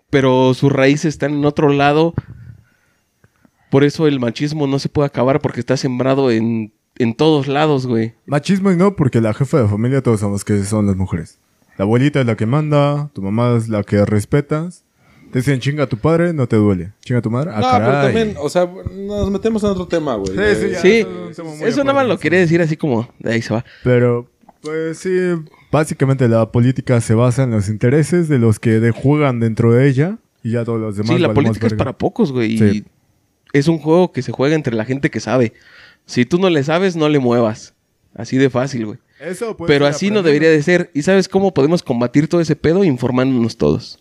[0.09, 2.13] Pero sus raíces están en otro lado.
[3.69, 7.87] Por eso el machismo no se puede acabar porque está sembrado en, en todos lados,
[7.87, 8.13] güey.
[8.25, 11.39] Machismo y no, porque la jefa de familia todos sabemos que son las mujeres.
[11.77, 14.83] La abuelita es la que manda, tu mamá es la que respetas.
[15.31, 16.91] Te dicen chinga a tu padre, no te duele.
[17.01, 20.15] Chinga a tu madre, ah, no, pero también, o sea, nos metemos en otro tema,
[20.15, 20.31] güey.
[20.55, 20.81] Sí, sí, ya.
[20.81, 21.05] Sí,
[21.63, 23.63] eso nada más lo quería decir así como de ahí se va.
[23.83, 24.29] Pero
[24.61, 25.09] Pues sí,
[25.71, 29.87] básicamente la política se basa en los intereses de los que de- juegan dentro de
[29.87, 31.15] ella y ya todos los demás.
[31.15, 31.77] Sí, la política es verga.
[31.85, 32.57] para pocos, güey.
[32.57, 32.63] Sí.
[33.53, 35.53] Y es un juego que se juega entre la gente que sabe.
[36.05, 37.73] Si tú no le sabes, no le muevas.
[38.13, 38.99] Así de fácil, güey.
[39.19, 40.89] Eso puede Pero así no debería de ser.
[40.93, 42.83] ¿Y sabes cómo podemos combatir todo ese pedo?
[42.83, 44.00] Informándonos todos.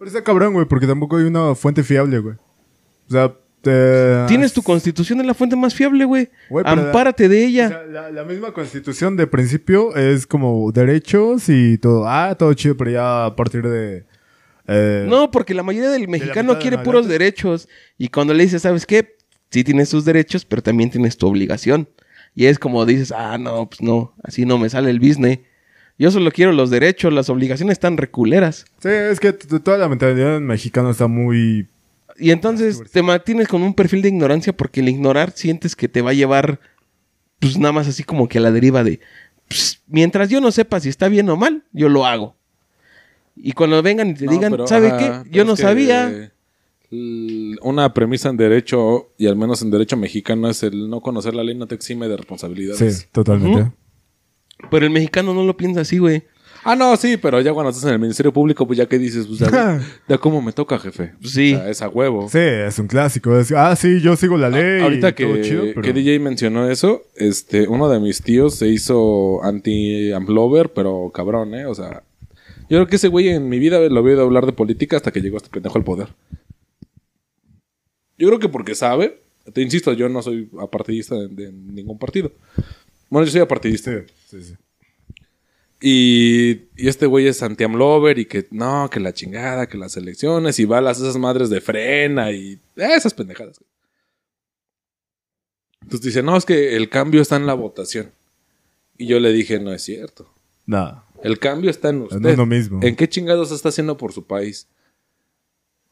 [0.00, 2.34] Pero está cabrón, güey, porque tampoco hay una fuente fiable, güey.
[2.36, 4.24] O sea, te...
[4.28, 6.30] Tienes tu constitución en la fuente más fiable, güey.
[6.50, 7.68] La- Ampárate de O ella.
[7.68, 12.08] sea, la, la misma constitución de principio es como derechos y todo.
[12.08, 14.06] Ah, todo chido, pero ya a partir de...
[14.66, 17.68] eh, No, porque la mayoría del mexicano quiere puros derechos.
[17.98, 19.18] Y cuando le dices, ¿sabes qué?
[19.50, 21.86] Sí tienes tus derechos, pero también tienes tu obligación.
[22.34, 25.40] Y es como dices, ah, no, pues no, así no me sale el business.
[26.00, 28.64] Yo solo quiero los derechos, las obligaciones están reculeras.
[28.78, 31.68] Sí, es que toda la mentalidad mexicana está muy...
[32.16, 36.00] Y entonces te mantienes con un perfil de ignorancia porque el ignorar sientes que te
[36.00, 36.58] va a llevar,
[37.38, 39.00] pues nada más así como que a la deriva de,
[39.46, 42.34] pues, mientras yo no sepa si está bien o mal, yo lo hago.
[43.36, 45.30] Y cuando vengan y te No, digan, pero, ¿sabe ajá, qué?
[45.30, 46.32] Yo no que, sabía.
[47.60, 51.44] Una premisa en derecho, y al menos en derecho mexicano, es el no conocer la
[51.44, 53.00] ley no te exime de responsabilidades.
[53.00, 53.70] Sí, totalmente.
[54.70, 56.22] Pero el mexicano no lo piensa así, güey.
[56.62, 59.26] Ah, no, sí, pero ya cuando estás en el Ministerio Público, pues ya que dices,
[59.26, 61.12] pues ya, ya cómo me toca, jefe.
[61.24, 61.54] Sí.
[61.54, 62.28] O sea, es a huevo.
[62.28, 63.38] Sí, es un clásico.
[63.38, 64.80] Es, ah, sí, yo sigo la ley.
[64.80, 68.20] Ah, Ahorita y todo que, chido, pero- que DJ mencionó eso, este, uno de mis
[68.22, 71.64] tíos se hizo anti-amplover, pero cabrón, ¿eh?
[71.64, 72.02] O sea,
[72.68, 75.12] yo creo que ese güey en mi vida lo había oído hablar de política hasta
[75.12, 76.08] que llegó este pendejo al poder.
[78.18, 79.22] Yo creo que porque sabe,
[79.54, 82.32] te insisto, yo no soy apartidista de, de ningún partido.
[83.10, 83.90] Bueno, yo soy apartidista.
[83.90, 84.54] Sí, sí, sí.
[85.82, 90.58] Y, y este güey es anti-amlover y que no, que la chingada, que las elecciones
[90.58, 93.60] y va a las esas madres de frena y esas pendejadas.
[95.82, 98.12] Entonces dice, no, es que el cambio está en la votación.
[98.98, 100.30] Y yo le dije, no es cierto.
[100.66, 101.06] Nada.
[101.22, 102.16] El cambio está en usted.
[102.18, 102.80] En uno mismo.
[102.82, 104.68] ¿En qué chingados está haciendo por su país?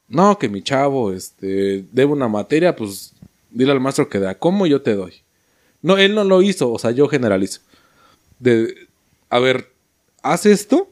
[0.07, 3.13] No, que mi chavo, este, debe una materia, pues
[3.49, 4.37] dile al maestro que da.
[4.37, 5.23] ¿Cómo yo te doy?
[5.81, 7.61] No, él no lo hizo, o sea, yo generalizo.
[8.39, 8.73] De,
[9.29, 9.71] a ver,
[10.23, 10.89] haz esto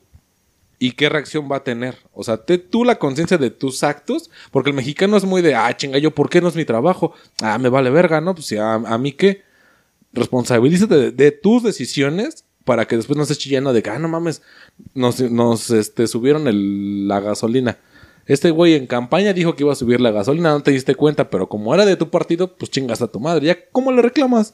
[0.79, 1.97] y qué reacción va a tener.
[2.13, 5.55] O sea, te, tú la conciencia de tus actos, porque el mexicano es muy de,
[5.55, 7.13] ah, chinga, yo, ¿por qué no es mi trabajo?
[7.41, 8.33] Ah, me vale verga, ¿no?
[8.35, 9.43] Pues a, a mí qué.
[10.13, 14.07] Responsabilízate de, de tus decisiones para que después no estés chillando de que, ah, no
[14.07, 14.41] mames,
[14.93, 17.77] nos, nos este, subieron el- la gasolina.
[18.25, 21.29] Este güey en campaña dijo que iba a subir la gasolina, no te diste cuenta,
[21.29, 23.45] pero como era de tu partido, pues chingas a tu madre.
[23.47, 24.53] ¿Ya cómo le reclamas?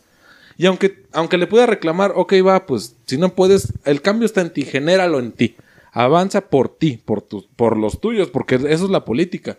[0.57, 4.41] Y aunque, aunque le pueda reclamar, ok, va, pues si no puedes, el cambio está
[4.41, 5.55] en ti, genéralo en ti.
[5.91, 9.57] Avanza por ti, por, tus por los tuyos, porque eso es la política.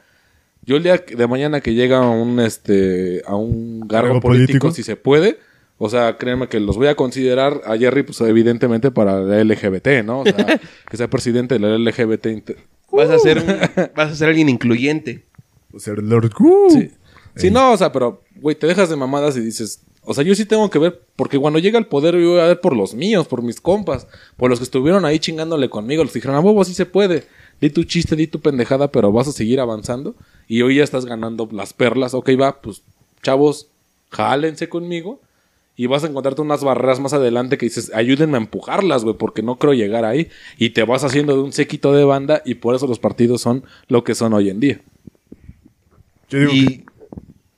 [0.67, 4.71] Yo el día de mañana que llega a un, este, a un ¿Cargo político, político?
[4.73, 5.39] si se puede,
[5.79, 10.05] o sea, créanme que los voy a considerar a Jerry, pues evidentemente para la LGBT,
[10.05, 10.21] ¿no?
[10.21, 10.35] O sea,
[10.91, 12.27] que sea presidente de la LGBT.
[12.27, 12.57] inter-
[12.91, 15.25] Vas a ser un- vas a ser alguien incluyente.
[15.73, 16.71] O sea, Lord Gu.
[16.71, 16.91] Sí.
[17.37, 20.35] Sí, no, o sea, pero, güey, te dejas de mamadas y dices, o sea, yo
[20.35, 22.95] sí tengo que ver, porque cuando llega al poder yo voy a ver por los
[22.95, 26.41] míos, por mis compas, por los que estuvieron ahí chingándole conmigo, los que dijeron, a
[26.41, 27.25] huevo, sí se puede,
[27.61, 30.15] di tu chiste, di tu pendejada, pero vas a seguir avanzando
[30.49, 32.83] y hoy ya estás ganando las perlas, ok, va, pues,
[33.23, 33.69] chavos,
[34.11, 35.21] jálense conmigo
[35.77, 39.43] y vas a encontrarte unas barreras más adelante que dices, ayúdenme a empujarlas, güey, porque
[39.43, 40.29] no creo llegar ahí
[40.59, 43.65] y te vas haciendo de un séquito de banda y por eso los partidos son
[43.89, 44.81] lo que son hoy en día.
[46.29, 46.85] Yo digo, que, Y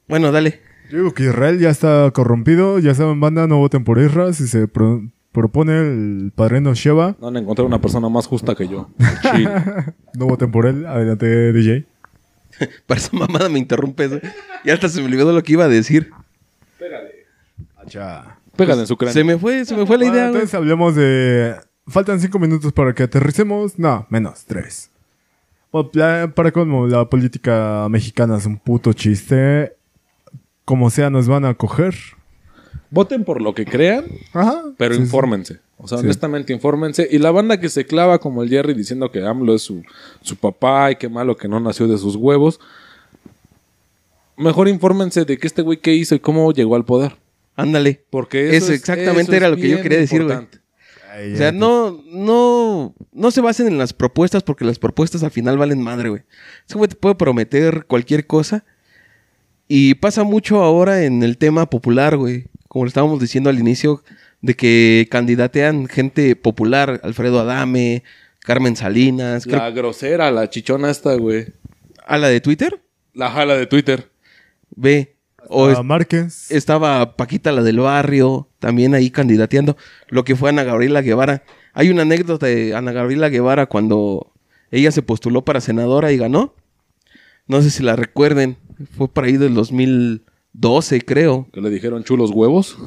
[0.08, 0.65] bueno, dale.
[0.90, 2.78] Yo digo que Israel ya está corrompido.
[2.78, 4.34] Ya saben, banda, no voten por Israel.
[4.34, 8.68] Si se pro- propone el padrino Sheva, No han encontrado una persona más justa que
[8.68, 8.88] yo.
[10.14, 10.86] No voten por él.
[10.86, 11.84] Adelante, DJ.
[12.86, 14.10] Para esa mamada me interrumpes.
[14.64, 16.10] Y hasta se me olvidó lo que iba a decir.
[17.76, 18.38] Acha.
[18.56, 19.12] Pégale en su cráneo.
[19.12, 20.34] Se me fue, se me fue la Bueno, idea, güey.
[20.36, 21.54] entonces hablemos de...
[21.88, 23.78] Faltan cinco minutos para que aterricemos.
[23.78, 24.90] No, menos, tres.
[25.70, 29.74] Bueno, para como la política mexicana es un puto chiste.
[30.66, 31.94] Como sea, nos van a coger.
[32.90, 34.04] Voten por lo que crean,
[34.34, 34.62] Ajá.
[34.76, 35.60] pero Sí, infórmense.
[35.78, 36.04] O sea, Sí.
[36.04, 37.08] honestamente, infórmense.
[37.10, 39.82] Y la banda que se clava como el Jerry diciendo que AMLO es su,
[40.22, 42.60] su papá y qué malo que no nació de sus huevos.
[44.36, 47.16] Mejor infórmense de que este güey qué hizo y cómo llegó al poder.
[47.56, 48.04] Ándale.
[48.10, 50.36] Porque eso Eso es- exactamente eso es era lo que yo quería decir, güey.
[50.36, 55.56] O sea, no, no, no se basen en las propuestas porque las propuestas al final
[55.56, 56.22] valen madre, güey.
[56.68, 58.64] Ese güey te puede prometer cualquier cosa.
[59.68, 62.46] Y pasa mucho ahora en el tema popular, güey.
[62.68, 64.02] Como lo estábamos diciendo al inicio,
[64.42, 67.00] de que candidatean gente popular.
[67.02, 68.04] Alfredo Adame,
[68.40, 69.44] Carmen Salinas.
[69.44, 71.46] creo- La grosera, la chichona esta, güey.
[72.06, 72.80] ¿A la de Twitter?
[73.14, 74.10] La jala de Twitter.
[74.74, 75.16] Ve.
[75.48, 76.50] O es- Márquez.
[76.50, 79.76] estaba Paquita, la del barrio, también ahí candidateando.
[80.08, 81.42] Lo que fue Ana Gabriela Guevara.
[81.72, 84.32] Hay una anécdota de Ana Gabriela Guevara cuando
[84.70, 86.54] ella se postuló para senadora y ganó.
[87.46, 88.56] No sé si la recuerden.
[88.96, 91.48] Fue por ahí del 2012, creo.
[91.52, 92.76] Que le dijeron chulos huevos.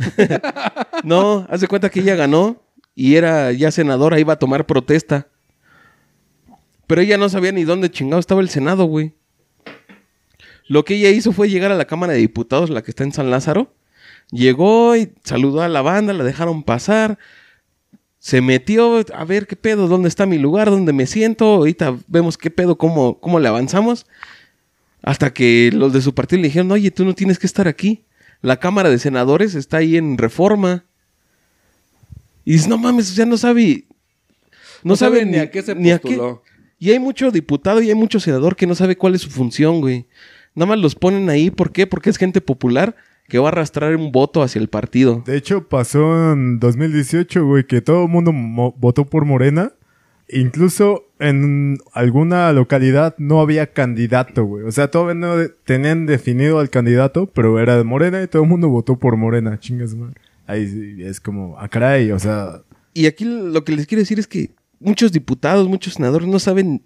[1.01, 2.61] No, haz de cuenta que ella ganó
[2.93, 5.29] y era ya senadora, iba a tomar protesta.
[6.87, 9.13] Pero ella no sabía ni dónde chingado estaba el Senado, güey.
[10.67, 13.13] Lo que ella hizo fue llegar a la Cámara de Diputados, la que está en
[13.13, 13.73] San Lázaro.
[14.31, 17.17] Llegó y saludó a la banda, la dejaron pasar.
[18.19, 21.45] Se metió a ver qué pedo, dónde está mi lugar, dónde me siento.
[21.45, 24.05] Ahorita vemos qué pedo, cómo, cómo le avanzamos.
[25.01, 28.03] Hasta que los de su partido le dijeron, oye, tú no tienes que estar aquí.
[28.41, 30.85] La Cámara de Senadores está ahí en reforma.
[32.45, 33.85] Y dices, no mames, ya no sabe.
[34.83, 36.43] No, No sabe, sabe ni a qué se ni a postuló.
[36.79, 39.81] Y hay mucho diputado y hay mucho senador que no sabe cuál es su función,
[39.81, 40.07] güey.
[40.55, 41.51] Nada más los ponen ahí.
[41.51, 41.85] ¿Por qué?
[41.87, 42.95] Porque es gente popular
[43.27, 45.21] que va a arrastrar un voto hacia el partido.
[45.25, 49.73] De hecho, pasó en 2018, güey, que todo el mundo mo- votó por Morena.
[50.29, 54.63] Incluso en alguna localidad no había candidato, güey.
[54.63, 58.49] O sea, todavía no tenían definido al candidato, pero era de Morena y todo el
[58.49, 59.59] mundo votó por Morena.
[59.59, 60.15] Chingas, man.
[60.47, 62.63] Ahí es como, ah, caray, o sea,
[62.93, 66.81] Y aquí lo que les quiero decir es que muchos diputados, muchos senadores no saben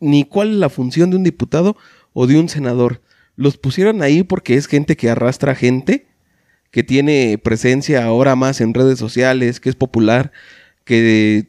[0.00, 1.76] ni cuál es la función de un diputado
[2.12, 3.00] o de un senador.
[3.36, 6.06] Los pusieron ahí porque es gente que arrastra gente,
[6.70, 10.32] que tiene presencia ahora más en redes sociales, que es popular,
[10.84, 11.48] que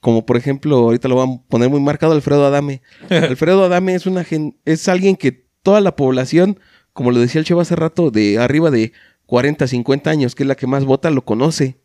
[0.00, 2.82] como por ejemplo, ahorita lo van a poner muy marcado Alfredo Adame.
[3.10, 6.58] Alfredo Adame es una gen- es alguien que toda la población,
[6.92, 8.92] como lo decía el Cheva hace rato, de arriba de
[9.26, 11.76] 40, 50 años, que es la que más vota, lo conoce.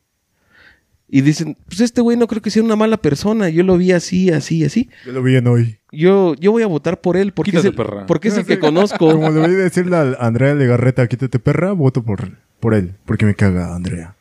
[1.13, 3.49] Y dicen, pues este güey no creo que sea una mala persona.
[3.49, 4.89] Yo lo vi así, así, así.
[5.05, 5.77] yo lo vi en hoy.
[5.91, 8.05] Yo, yo voy a votar por él porque Quítate, es el, perra.
[8.05, 9.11] porque es el que conozco.
[9.11, 13.25] Como le voy a decirle a Andrea Legarreta, quítate perra, voto por, por él, porque
[13.25, 14.15] me caga Andrea.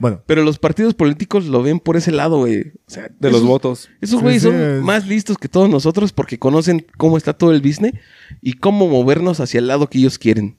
[0.00, 2.72] Bueno, Pero los partidos políticos lo ven por ese lado, güey.
[2.86, 3.88] O sea, De los votos.
[4.00, 7.34] Esos Sí, güeyes sí, son es- más listos que todos nosotros porque conocen cómo está
[7.34, 7.92] todo el business
[8.40, 10.56] y cómo movernos hacia el lado que ellos quieren.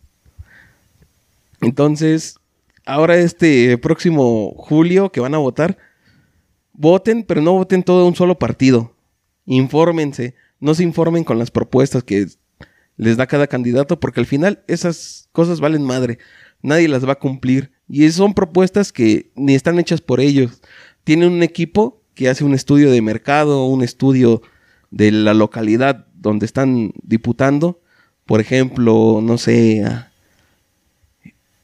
[1.61, 2.37] Entonces,
[2.85, 5.77] ahora este próximo julio que van a votar,
[6.73, 8.93] voten, pero no voten todo un solo partido.
[9.45, 12.27] Infórmense, no se informen con las propuestas que
[12.97, 16.19] les da cada candidato porque al final esas cosas valen madre.
[16.61, 17.71] Nadie las va a cumplir.
[17.93, 20.61] Y son propuestas que ni están hechas por ellos.
[21.03, 24.41] Tienen un equipo que hace un estudio de mercado, un estudio
[24.91, 27.81] de la localidad donde están diputando.
[28.25, 30.09] Por ejemplo, no sé, a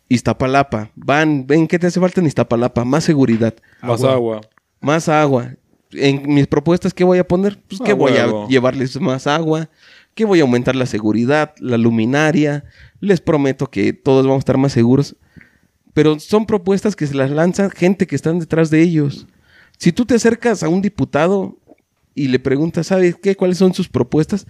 [0.09, 0.91] Iztapalapa.
[0.95, 2.85] Van, ven, ¿qué te hace falta en Iztapalapa?
[2.85, 4.41] Más seguridad, Más agua.
[4.81, 5.53] más agua.
[5.91, 7.57] En mis propuestas, ¿qué voy a poner?
[7.69, 8.45] Pues que Ah, voy huevo.
[8.45, 9.69] a llevarles más agua,
[10.13, 12.65] que voy a aumentar la seguridad, la luminaria.
[12.99, 15.15] Les prometo que todos vamos a estar más seguros.
[15.97, 19.25] Pero son propuestas que se las lanzan gente que están detrás de ellos.
[19.79, 21.57] Si tú te acercas a un diputado
[22.13, 23.35] y le preguntas, ¿sabes qué?
[23.35, 24.45] ¿Cuáles son sus propuestas?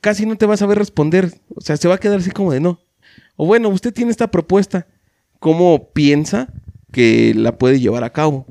[0.00, 1.34] Casi no te vas a ver responder.
[1.54, 2.80] O sea, se va a quedar así como de no.
[3.36, 4.86] O bueno, usted tiene esta propuesta.
[5.40, 6.54] ¿Cómo piensa
[6.90, 8.46] que la puede llevar a cabo?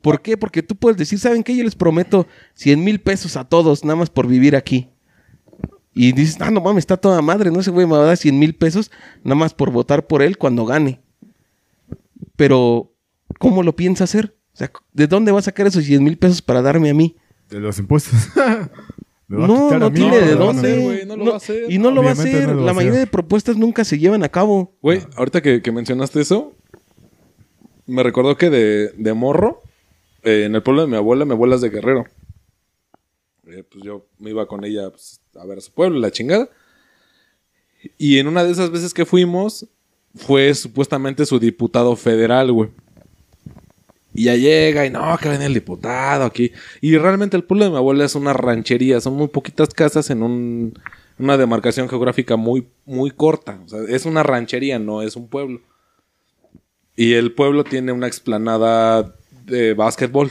[0.00, 0.36] ¿Por qué?
[0.36, 1.54] Porque tú puedes decir, ¿saben qué?
[1.54, 4.88] Yo les prometo 100 mil pesos a todos, nada más por vivir aquí.
[5.94, 8.16] Y dices, ah, no mames, está toda madre, no ese güey me va a dar
[8.16, 8.90] 100 mil pesos
[9.24, 11.00] nada más por votar por él cuando gane.
[12.36, 12.92] Pero,
[13.38, 14.36] ¿cómo lo piensa hacer?
[14.54, 17.16] O sea, ¿de dónde va a sacar esos 100 mil pesos para darme a mí?
[17.52, 18.14] de los impuestos.
[19.28, 21.06] No, no tiene de dónde.
[21.06, 21.70] no lo va a hacer.
[21.72, 22.48] Y no lo va a hacer.
[22.50, 23.06] no La mayoría hacer.
[23.06, 24.76] de propuestas nunca se llevan a cabo.
[24.82, 26.52] Güey, ahorita que, que mencionaste eso,
[27.86, 29.60] me recordó que de, de morro,
[30.22, 32.04] eh, en el pueblo de mi abuela, mi abuela es de Guerrero.
[33.52, 36.48] Eh, pues yo me iba con ella pues, a ver a su pueblo, la chingada.
[37.98, 39.66] Y en una de esas veces que fuimos,
[40.14, 42.70] fue supuestamente su diputado federal, güey.
[44.14, 46.52] Y ya llega y no, que viene el diputado aquí.
[46.80, 50.22] Y realmente el pueblo de mi abuela es una ranchería, son muy poquitas casas en
[50.22, 50.78] un,
[51.18, 53.60] una demarcación geográfica muy, muy corta.
[53.64, 55.60] O sea, es una ranchería, no es un pueblo.
[56.94, 59.14] Y el pueblo tiene una explanada
[59.46, 60.30] de básquetbol.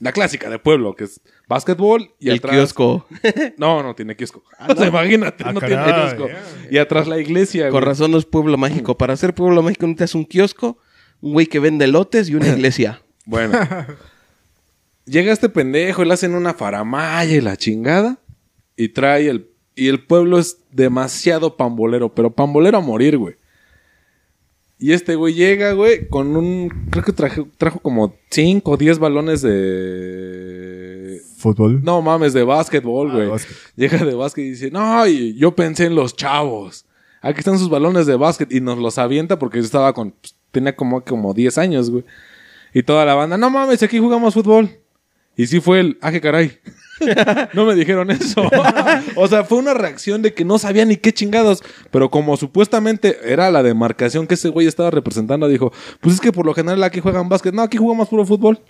[0.00, 2.54] La clásica de pueblo, que es básquetbol y el atrás...
[2.56, 3.06] kiosco.
[3.58, 4.42] No, no tiene kiosco.
[4.68, 6.28] O sea, imagínate, Ah, no caray, tiene kiosco.
[6.28, 6.42] ya.
[6.70, 7.84] Y atrás la iglesia, Con güey.
[7.84, 8.98] razón no es pueblo mágico.
[8.98, 10.78] Para ser pueblo mágico necesitas un kiosco,
[11.20, 13.02] un güey que vende lotes y una iglesia.
[13.24, 13.56] Bueno.
[15.06, 18.18] Llega este pendejo y le hacen una faramaya y la chingada.
[18.76, 19.50] Y trae el.
[19.76, 23.36] Y el pueblo es demasiado pambolero, pero pambolero a morir, güey.
[24.84, 26.68] Y este güey llega, güey, con un.
[26.90, 31.20] Creo que traje- trajo como 5 o 10 balones de.
[31.38, 31.82] Fútbol.
[31.82, 33.28] No mames, de básquetbol, Ah, güey.
[33.28, 33.56] básquet.
[33.76, 36.84] Llega de básquet y dice: No, y yo pensé en los chavos.
[37.22, 40.36] aquí están sus balones de básquet y nos los avienta porque yo estaba con, pues,
[40.50, 42.04] tenía como, como 10 años, güey.
[42.74, 44.68] Y toda la banda, no mames, aquí jugamos fútbol.
[45.34, 46.58] Y sí fue el, ah, qué caray.
[47.54, 48.42] no me dijeron eso.
[49.16, 51.62] o sea, fue una reacción de que no sabía ni qué chingados.
[51.90, 56.32] Pero como supuestamente era la demarcación que ese güey estaba representando, dijo, pues es que
[56.32, 57.54] por lo general aquí juegan básquet.
[57.54, 58.60] No, aquí jugamos puro fútbol.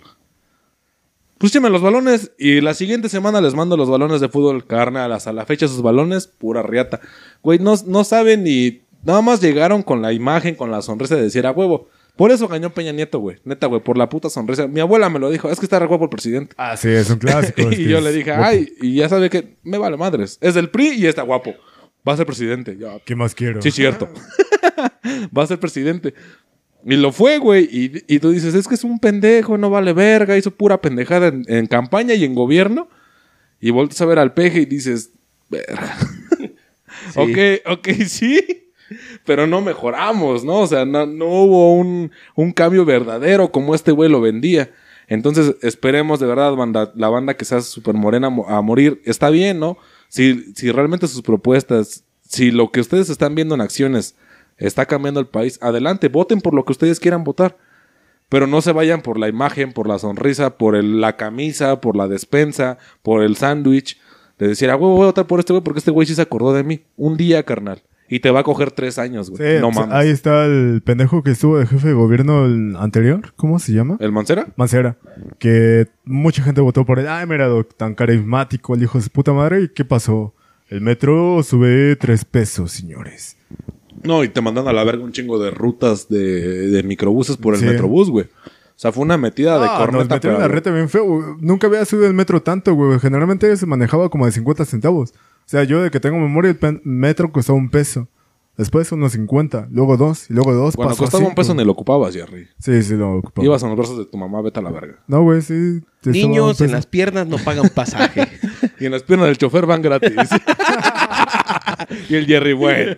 [1.37, 2.31] Pues los balones.
[2.37, 5.11] Y la siguiente semana les mando los balones de fútbol, carnal.
[5.11, 7.01] Hasta la fecha sus balones, pura riata.
[7.43, 8.81] Güey, no, no saben ni...
[9.03, 11.89] Nada más llegaron con la imagen, con la sonrisa de decir a huevo.
[12.15, 13.37] Por eso ganó Peña Nieto, güey.
[13.43, 14.67] Neta, güey, por la puta sonrisa.
[14.67, 16.55] Mi abuela me lo dijo, es que está re guapo el presidente.
[16.57, 17.61] Ah, sí, es un clásico.
[17.69, 18.45] es y yo le dije, guapo.
[18.45, 20.37] ay, y ya sabe que me vale madres.
[20.41, 21.53] Es del PRI y está guapo.
[22.07, 22.77] Va a ser presidente.
[23.03, 23.61] ¿Qué más quiero?
[23.61, 24.07] Sí, cierto.
[25.37, 26.13] Va a ser presidente.
[26.85, 27.63] Y lo fue, güey.
[27.71, 31.29] Y, y tú dices, es que es un pendejo, no vale verga, hizo pura pendejada
[31.29, 32.89] en, en campaña y en gobierno.
[33.59, 35.11] Y vuelves a ver al peje y dices,
[35.49, 35.97] verga.
[37.13, 37.19] Sí.
[37.19, 37.37] Ok,
[37.71, 38.64] ok, sí.
[39.25, 40.59] Pero no mejoramos, ¿no?
[40.59, 42.11] O sea, no, hubo un,
[42.53, 44.71] cambio verdadero como este güey lo vendía.
[45.07, 46.53] Entonces, esperemos de verdad,
[46.95, 49.77] la banda que sea súper morena mo- a morir, está bien, ¿no?
[50.07, 54.15] Si, si realmente sus propuestas, si lo que ustedes están viendo en acciones
[54.57, 57.57] está cambiando el país, adelante, voten por lo que ustedes quieran votar.
[58.29, 62.07] Pero no se vayan por la imagen, por la sonrisa, por la camisa, por la
[62.07, 63.99] despensa, por el sándwich.
[64.39, 66.23] De decir, ah, güey, voy a votar por este güey porque este güey sí se
[66.23, 66.81] acordó de mí.
[66.97, 67.83] Un día, carnal.
[68.07, 69.55] Y te va a coger tres años, güey.
[69.55, 69.95] Sí, no pues, mames.
[69.95, 73.33] ahí está el pendejo que estuvo de jefe de gobierno el anterior.
[73.35, 73.97] ¿Cómo se llama?
[73.99, 74.47] ¿El Mancera?
[74.57, 74.97] Mancera.
[75.39, 77.07] Que mucha gente votó por él.
[77.07, 79.63] Ay, mira, doc, tan carismático, el hijo de su puta madre.
[79.63, 80.35] ¿Y qué pasó?
[80.69, 83.37] El metro sube tres pesos, señores.
[84.03, 87.55] No, y te mandan a la verga un chingo de rutas de, de microbuses por
[87.55, 87.65] el Sí.
[87.65, 88.25] metrobús, güey.
[88.25, 90.15] O sea, fue una metida de Ah, nos corneta.
[90.15, 91.05] metieron la reta bien feo.
[91.05, 91.23] güey.
[91.39, 92.99] Nunca había subido el metro tanto, güey.
[92.99, 95.13] Generalmente se manejaba como de 50 centavos.
[95.45, 98.07] O sea, yo de que tengo memoria, el pen- metro costaba un peso.
[98.57, 100.75] Después unos 50, luego dos, y luego dos.
[100.75, 102.47] A costaba un peso ni lo ocupabas, Jerry.
[102.57, 103.45] Sí, sí, lo ocupaba.
[103.45, 105.03] Ibas en los brazos de tu mamá, vete a la verga.
[105.07, 105.81] No, güey, sí.
[106.05, 108.27] Niños en las piernas no pagan pasaje.
[108.79, 110.11] Y en las piernas del chofer van gratis.
[112.09, 112.93] y el Jerry, bueno.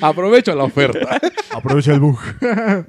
[0.00, 1.18] Aprovecho la oferta.
[1.52, 2.18] Aprovecha el bug.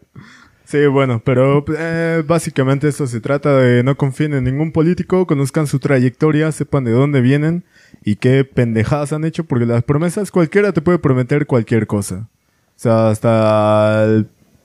[0.65, 5.67] sí, bueno, pero eh, básicamente esto se trata de no confíen en ningún político, conozcan
[5.67, 7.63] su trayectoria, sepan de dónde vienen
[8.07, 12.29] y qué pendejadas han hecho, porque las promesas cualquiera te puede prometer cualquier cosa.
[12.75, 14.05] O sea, hasta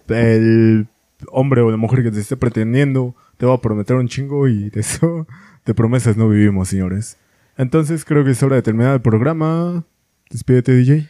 [0.08, 0.86] el,
[1.32, 4.68] hombre o la mujer que te esté pretendiendo te va a prometer un chingo y
[4.68, 5.26] de eso,
[5.64, 7.16] de promesas no vivimos, señores.
[7.56, 9.86] Entonces creo que es hora de terminar el programa.
[10.28, 11.08] Despídete, DJ.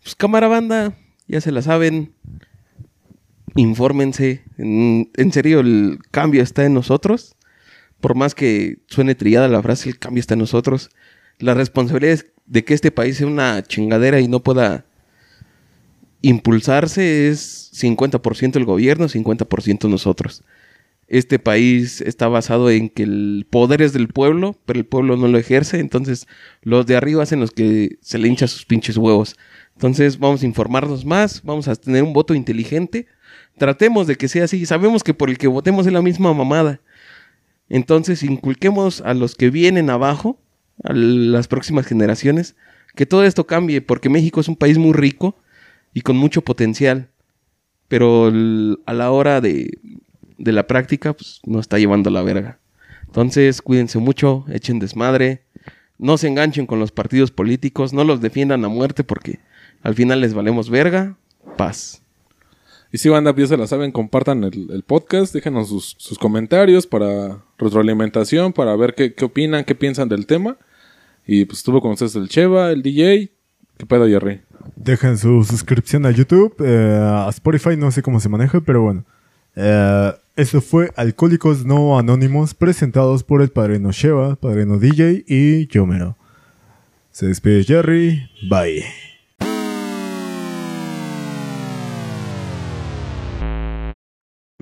[0.00, 0.94] Pues cámara banda,
[1.26, 2.12] ya se la saben.
[3.56, 4.44] Infórmense.
[4.58, 7.34] En, en serio, el cambio está en nosotros.
[8.00, 10.90] Por más que suene trillada la frase, el cambio está en nosotros.
[11.38, 14.84] La responsabilidad es de que este país sea una chingadera y no pueda
[16.22, 20.42] impulsarse es 50% el gobierno, 50% nosotros.
[21.06, 25.28] Este país está basado en que el poder es del pueblo, pero el pueblo no
[25.28, 26.26] lo ejerce, entonces
[26.62, 29.36] los de arriba hacen los que se le hincha sus pinches huevos.
[29.74, 33.06] Entonces vamos a informarnos más, vamos a tener un voto inteligente.
[33.58, 34.64] Tratemos de que sea así.
[34.64, 36.80] Sabemos que por el que votemos es la misma mamada.
[37.68, 40.38] Entonces inculquemos a los que vienen abajo,
[40.82, 42.56] a las próximas generaciones,
[42.94, 45.36] que todo esto cambie, porque México es un país muy rico
[45.92, 47.08] y con mucho potencial.
[47.88, 48.32] Pero
[48.86, 49.78] a la hora de,
[50.38, 52.58] de la práctica, pues no está llevando la verga.
[53.06, 55.42] Entonces, cuídense mucho, echen desmadre,
[55.98, 59.40] no se enganchen con los partidos políticos, no los defiendan a muerte porque
[59.82, 61.16] al final les valemos verga.
[61.56, 62.03] Paz.
[62.94, 68.52] Y si banda, ya se la saben, compartan el, podcast, déjenos sus, comentarios para retroalimentación,
[68.52, 70.58] para ver qué, qué opinan, qué piensan del tema.
[71.26, 73.32] Y pues estuvo con ustedes el Cheva, el DJ.
[73.78, 74.42] ¿Qué pedo, Jerry?
[74.76, 79.04] Dejen su suscripción a YouTube, eh, a Spotify, no sé cómo se maneja, pero bueno.
[79.56, 86.16] Eh, esto fue Alcohólicos No Anónimos, presentados por el padrino Sheva, padrino DJ y Yomero.
[87.10, 88.84] Se despide Jerry, bye.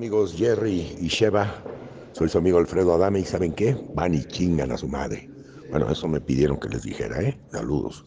[0.02, 1.62] Amigos Jerry y Sheva,
[2.10, 3.76] soy su amigo Alfredo Adame y ¿saben qué?
[3.94, 5.30] Van y chingan a su madre.
[5.70, 7.40] Bueno, eso me pidieron que les dijera, ¿eh?
[7.52, 8.04] Saludos.